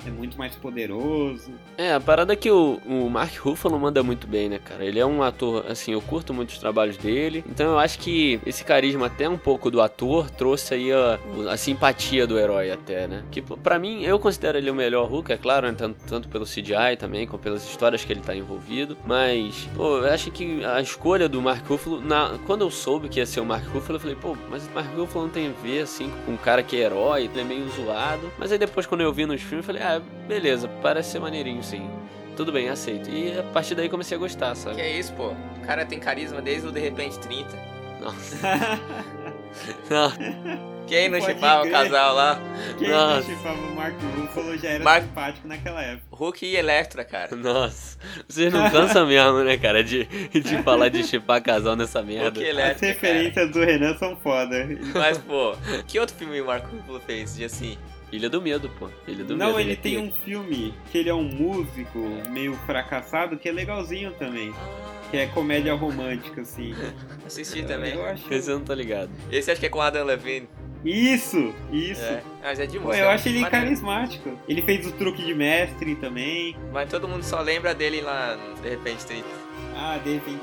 [0.06, 1.52] É muito mais poderoso.
[1.78, 4.86] É, a parada é que o, o Mark Ruffalo manda muito bem, né, cara?
[4.86, 7.44] Ele é um ator, assim, eu curto muito os trabalhos dele.
[7.48, 11.20] Então eu acho que esse carisma, até um pouco do ator, trouxe aí a,
[11.52, 13.24] a simpatia do herói, até, né?
[13.32, 15.76] Que pô, pra mim, eu considero ele o melhor Hulk, é claro, né?
[15.78, 18.98] tanto, tanto pelo CGI também, como pelas histórias que ele tá envolvido.
[19.06, 23.20] Mas, pô, eu acho que a escolha do Mark Ruffalo, na, quando eu soube que
[23.20, 25.62] ia ser o Mark Ruffalo, eu falei, pô, mas o Mark Ruffalo não tem a
[25.62, 28.32] ver, assim, com um cara que é herói, ele é meio zoado.
[28.38, 29.89] Mas aí depois, quando eu vi nos filmes, eu falei, ah,
[30.28, 31.90] beleza, parece ser maneirinho sim.
[32.36, 33.10] Tudo bem, aceito.
[33.10, 34.82] E a partir daí comecei a gostar, Que sabe?
[34.82, 35.30] é isso, pô.
[35.58, 37.50] O cara tem carisma desde o De Repente 30.
[38.02, 38.38] Nossa.
[39.90, 40.12] Não,
[40.88, 42.40] Quem não chipava o casal lá?
[42.78, 43.16] Quem Nossa.
[43.30, 46.06] não chipava o Mark Ruffalo já era Mark- simpático naquela época.
[46.12, 47.36] Hulk e Electra, cara.
[47.36, 47.98] nossa.
[48.28, 49.84] Vocês não cansam mesmo, né, cara?
[49.84, 52.40] De, de falar de chipar casal nessa merda.
[52.40, 52.94] Hulk e As Electra, cara.
[52.94, 54.68] referências do Renan são foda.
[54.94, 55.56] Mas, pô,
[55.88, 57.78] que outro filme o Marco Ruffalo fez de assim?
[58.12, 58.90] Ilha do Medo, pô.
[59.08, 59.60] Ilha do Não, Medo.
[59.60, 62.00] ele tem um filme que ele é um músico
[62.30, 64.54] meio fracassado que é legalzinho também.
[65.12, 66.74] Que é comédia romântica, assim.
[67.26, 67.94] Assisti também.
[67.96, 68.32] Eu acho...
[68.34, 69.10] Esse eu não tô ligado.
[69.32, 70.48] Esse acho que é com Adam Levine.
[70.86, 72.02] Isso, isso.
[72.02, 72.24] É.
[72.42, 73.04] Mas é de Pô, música.
[73.04, 73.66] eu acho ele maneiro.
[73.66, 74.40] carismático.
[74.48, 76.56] Ele fez o truque de mestre também.
[76.72, 79.26] Mas todo mundo só lembra dele lá, de repente, 30.
[79.76, 80.42] Ah, de repente.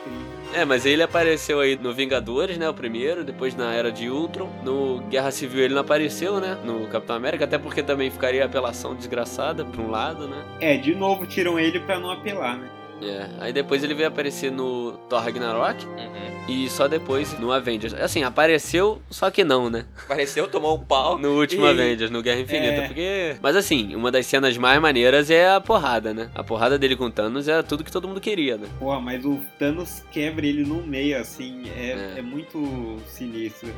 [0.55, 2.69] É, mas ele apareceu aí no Vingadores, né?
[2.69, 4.49] O primeiro, depois na Era de Ultron.
[4.65, 6.57] No Guerra Civil ele não apareceu, né?
[6.65, 10.45] No Capitão América, até porque também ficaria apelação desgraçada pra um lado, né?
[10.61, 12.71] É, de novo tiram ele pra não apelar, né?
[13.03, 13.27] É.
[13.41, 16.47] Aí depois ele veio aparecer no Thor Ragnarok Uhum.
[16.49, 17.93] e só depois no Avengers.
[17.95, 19.85] Assim, apareceu, só que não, né?
[20.05, 21.19] Apareceu, tomou um pau.
[21.19, 22.87] No último E- Avengers, no Guerra Infinita, É.
[22.87, 23.37] porque...
[23.43, 26.31] Mas assim, uma das cenas mais maneiras é a porrada, né?
[26.35, 28.67] A porrada dele com o Thanos é tudo que todo mundo queria, né?
[28.79, 32.19] Porra, mas o Thanos quebra ele no meio, assim, é, É.
[32.19, 32.23] é.
[32.23, 33.69] muito sinistro.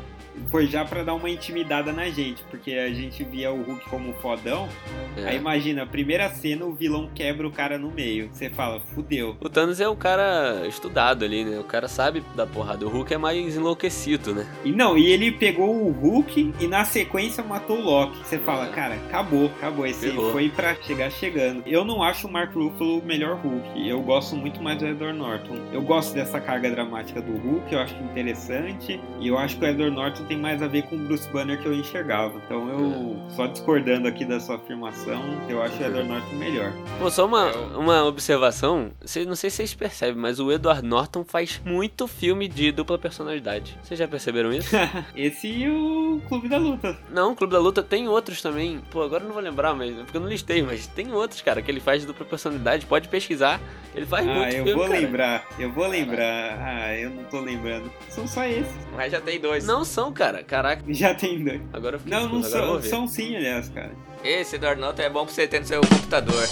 [0.50, 4.12] Foi já pra dar uma intimidada na gente, porque a gente via o Hulk como
[4.14, 4.68] fodão.
[5.16, 5.24] É.
[5.30, 8.28] Aí imagina, a primeira cena, o vilão quebra o cara no meio.
[8.32, 9.36] Você fala, fudeu.
[9.40, 11.58] O Thanos é o cara estudado ali, né?
[11.58, 12.86] O cara sabe da porrada.
[12.86, 14.46] O Hulk é mais enlouquecido, né?
[14.64, 18.18] E não, e ele pegou o Hulk e na sequência matou o Loki.
[18.24, 18.70] Você fala, É.
[18.70, 19.86] cara, acabou, acabou.
[19.86, 21.62] Esse foi pra chegar chegando.
[21.66, 23.88] Eu não acho o Mark Ruffalo o melhor Hulk.
[23.88, 25.56] Eu gosto muito mais do Edward Norton.
[25.72, 27.94] Eu gosto dessa carga dramática do Hulk, eu acho
[28.28, 29.00] interessante.
[29.20, 31.60] E eu acho que o Edward Norton tem mais a ver com o Bruce Banner
[31.60, 32.40] que eu enxergava.
[32.44, 36.72] Então eu, só discordando aqui da sua afirmação, eu acho o Edward Norton melhor.
[37.00, 38.90] Pô, só uma, uma observação.
[39.04, 42.98] Cê- não sei se vocês percebem, mas o Edward Norton faz muito filme de dupla
[42.98, 43.76] personalidade.
[43.82, 44.74] Vocês já perceberam isso?
[45.16, 46.96] Esse e o Clube da Luta.
[47.10, 48.80] não, o Clube da Luta tem outros também.
[48.90, 51.62] Pô, agora eu não vou lembrar, mas porque eu não listei, mas tem outros, cara,
[51.62, 52.86] que ele faz de dupla personalidade.
[52.86, 53.60] Pode pesquisar.
[53.94, 55.00] Ele faz Ah, muito eu filme, vou cara.
[55.00, 56.58] lembrar, eu vou lembrar.
[56.60, 57.90] Ah, eu não tô lembrando.
[58.08, 58.72] São só esses.
[58.94, 59.66] Mas já tem dois.
[59.66, 60.42] Não são, cara.
[60.42, 61.60] Caraca, Já tem dois.
[61.72, 63.92] agora eu fiquei Não, não são, são sim, aliás, cara.
[64.24, 66.42] Esse Edward Norton é bom pra você ter no seu computador.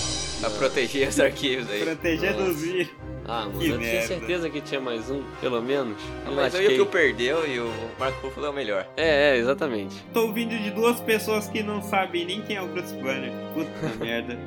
[0.41, 1.83] Pra proteger os arquivos aí.
[1.85, 2.45] Proteger Nossa.
[2.45, 2.89] dos vírus.
[3.29, 4.07] Ah, mano, Que eu tinha merda.
[4.07, 5.97] certeza que tinha mais um, pelo menos.
[6.33, 8.87] Mas Eu aí o que perdeu e o Marco Ruffalo é o melhor.
[8.97, 9.97] É, é, exatamente.
[10.13, 13.33] Tô ouvindo de duas pessoas que não sabem nem quem é o Bruce Banner.
[13.53, 14.39] Puta merda.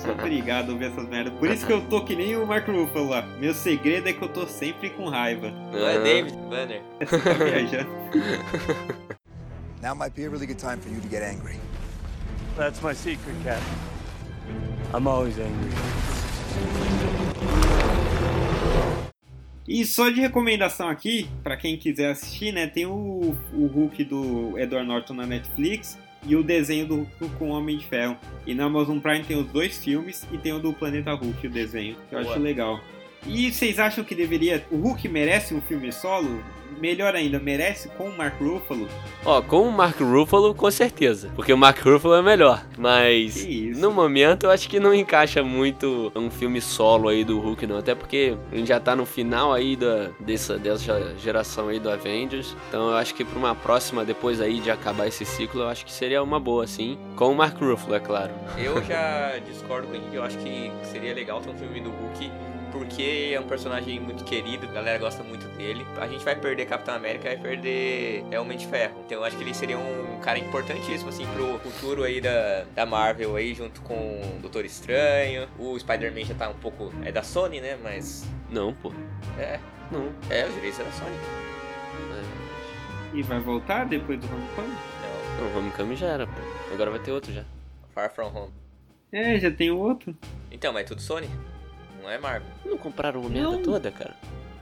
[0.00, 1.32] Sou obrigado a ouvir essas merdas.
[1.32, 3.22] Por isso que eu tô que nem o Mark Ruffalo lá.
[3.40, 5.50] Meu segredo é que eu tô sempre com raiva.
[5.50, 5.98] Não é.
[5.98, 6.82] David Banner.
[7.08, 7.90] Tá viajando.
[9.82, 11.56] Now might be a really good time for you to get angry.
[12.56, 13.60] That's my secret, Cap.
[14.94, 15.68] I'm always angry.
[19.68, 22.66] E só de recomendação aqui, pra quem quiser assistir, né?
[22.66, 27.50] Tem o, o Hulk do Edward Norton na Netflix e o desenho do Hulk com
[27.50, 28.16] o Homem de Ferro.
[28.46, 31.50] E na Amazon Prime tem os dois filmes e tem o do Planeta Hulk, o
[31.50, 32.32] desenho, que eu Boa.
[32.32, 32.80] acho legal.
[33.28, 34.64] E vocês acham que deveria.
[34.70, 36.42] O Hulk merece um filme solo?
[36.80, 38.86] Melhor ainda, merece com o Mark Ruffalo?
[39.24, 41.30] Ó, com o Mark Ruffalo, com certeza.
[41.34, 42.64] Porque o Mark Ruffalo é melhor.
[42.76, 43.44] Mas,
[43.76, 47.78] no momento, eu acho que não encaixa muito um filme solo aí do Hulk, não.
[47.78, 51.90] Até porque a gente já tá no final aí da, dessa, dessa geração aí do
[51.90, 52.54] Avengers.
[52.68, 55.84] Então eu acho que pra uma próxima, depois aí de acabar esse ciclo, eu acho
[55.84, 56.96] que seria uma boa, sim.
[57.16, 58.30] Com o Mark Ruffalo, é claro.
[58.56, 62.30] Eu já discordo com Henrique, eu acho que seria legal ter um filme do Hulk,
[62.70, 65.86] porque é um personagem muito querido, a galera gosta muito dele.
[66.00, 69.00] A gente vai perder Capitão América, vai perder é, Homem de Ferro.
[69.04, 72.86] Então eu acho que ele seria um cara importantíssimo, assim, pro futuro aí da, da
[72.86, 75.48] Marvel aí, junto com o Doutor Estranho.
[75.58, 78.26] O Spider-Man já tá um pouco, é da Sony, né, mas...
[78.50, 78.92] Não, pô.
[79.38, 79.58] É,
[79.90, 80.12] Não.
[80.30, 81.16] é, os direitos é da Sony.
[83.14, 83.16] É.
[83.16, 84.76] E vai voltar depois do Homecoming?
[85.40, 86.40] Não, Não, Homecoming já era, pô.
[86.72, 87.44] Agora vai ter outro já.
[87.94, 88.52] Far From Home.
[89.10, 90.14] É, já tem outro.
[90.50, 91.28] Então, mas é tudo Sony,
[92.08, 92.48] não é Marvel.
[92.64, 94.14] Não compraram a merda toda, cara?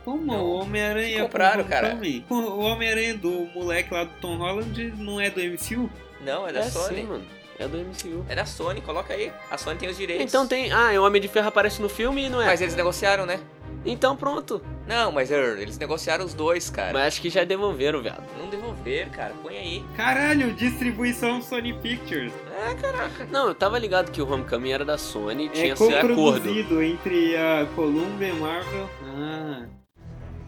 [0.05, 0.24] Como?
[0.24, 0.44] Não.
[0.44, 1.22] O Homem-Aranha.
[1.22, 1.99] Compraram, com cara.
[2.28, 5.88] O Homem-Aranha do moleque lá do Tom Holland não é do MCU?
[6.20, 6.97] Não, é da é Sony.
[6.97, 7.24] sim, mano.
[7.59, 8.24] É do MCU.
[8.28, 9.32] É da Sony, coloca aí.
[9.50, 10.26] A Sony tem os direitos.
[10.26, 10.70] Então tem.
[10.72, 12.46] Ah, o Homem de Ferro aparece no filme e não é.
[12.46, 13.40] Mas eles negociaram, né?
[13.84, 14.61] Então pronto.
[14.86, 16.92] Não, mas er, eles negociaram os dois, cara.
[16.92, 18.22] Mas acho que já devolveram, viado.
[18.38, 19.32] Não devolver, cara.
[19.42, 19.84] Põe aí.
[19.96, 22.32] Caralho, distribuição Sony Pictures.
[22.68, 23.24] É, caraca.
[23.30, 26.82] Não, eu tava ligado que o Homecoming era da Sony e É tinha esse acordo.
[26.82, 28.90] entre a Columbia e Marvel.
[29.04, 29.66] Ah.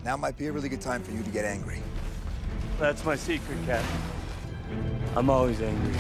[0.05, 1.81] Now might be a really good time for you to get angry.
[2.79, 3.83] That's my secret, Cap.
[5.17, 5.93] I'm always angry.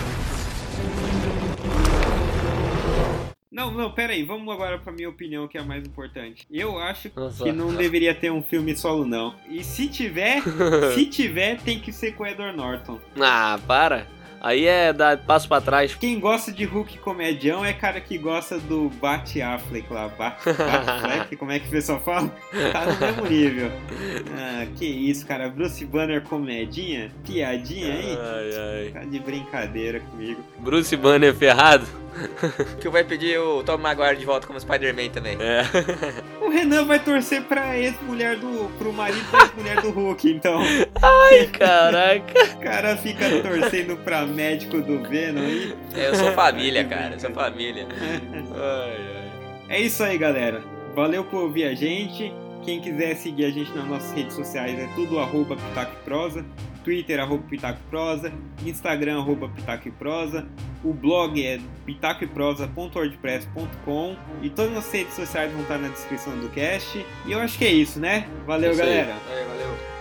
[3.50, 6.46] Não, não, pera aí, vamos agora pra minha opinião, que é a mais importante.
[6.48, 7.42] Eu acho Nossa.
[7.42, 9.34] que não deveria ter um filme solo, não.
[9.48, 10.40] E se tiver,
[10.94, 13.00] se tiver, tem que ser com o Edward Norton.
[13.20, 14.06] Ah, para.
[14.40, 15.94] Aí é dar passo pra trás.
[15.94, 20.08] Quem gosta de Hulk comedião é cara que gosta do Bat Affleck lá.
[20.08, 22.28] Bat, Batfleck, como é que o pessoal fala?
[22.72, 23.70] Tá no mesmo nível.
[24.36, 25.48] Ah, que isso, cara.
[25.48, 27.10] Bruce Banner comedinha?
[27.24, 28.18] Piadinha aí?
[28.20, 28.90] Ai, ai.
[28.92, 30.42] Tá de brincadeira comigo.
[30.58, 31.86] Bruce Banner ferrado.
[32.80, 35.36] Que vai pedir o Tom Maguire de volta como Spider-Man também.
[35.40, 35.62] É.
[36.40, 38.70] O Renan vai torcer pra ex-mulher do.
[38.78, 40.60] pro marido da ex-mulher do Hulk, então.
[41.56, 42.44] Caraca.
[42.54, 45.74] O cara fica torcendo pra médico do Venom aí.
[45.94, 47.14] É, eu sou família, cara.
[47.14, 47.86] Eu sou família.
[47.92, 49.28] Ai, ai.
[49.68, 50.62] É isso aí, galera.
[50.94, 52.32] Valeu por ouvir a gente.
[52.64, 56.44] Quem quiser seguir a gente nas nossas redes sociais é tudo arroba Pitaco Prosa.
[56.84, 58.32] Twitter, arroba Pitaco Prosa.
[58.64, 60.46] Instagram, arroba Pitaco Prosa.
[60.84, 64.16] O blog é pitacoeprosa.wordpress.com.
[64.42, 67.04] E todas as redes sociais vão estar na descrição do cast.
[67.26, 68.28] E eu acho que é isso, né?
[68.46, 68.88] Valeu, Isso aí.
[68.88, 69.14] galera.
[69.28, 69.97] Valeu, valeu.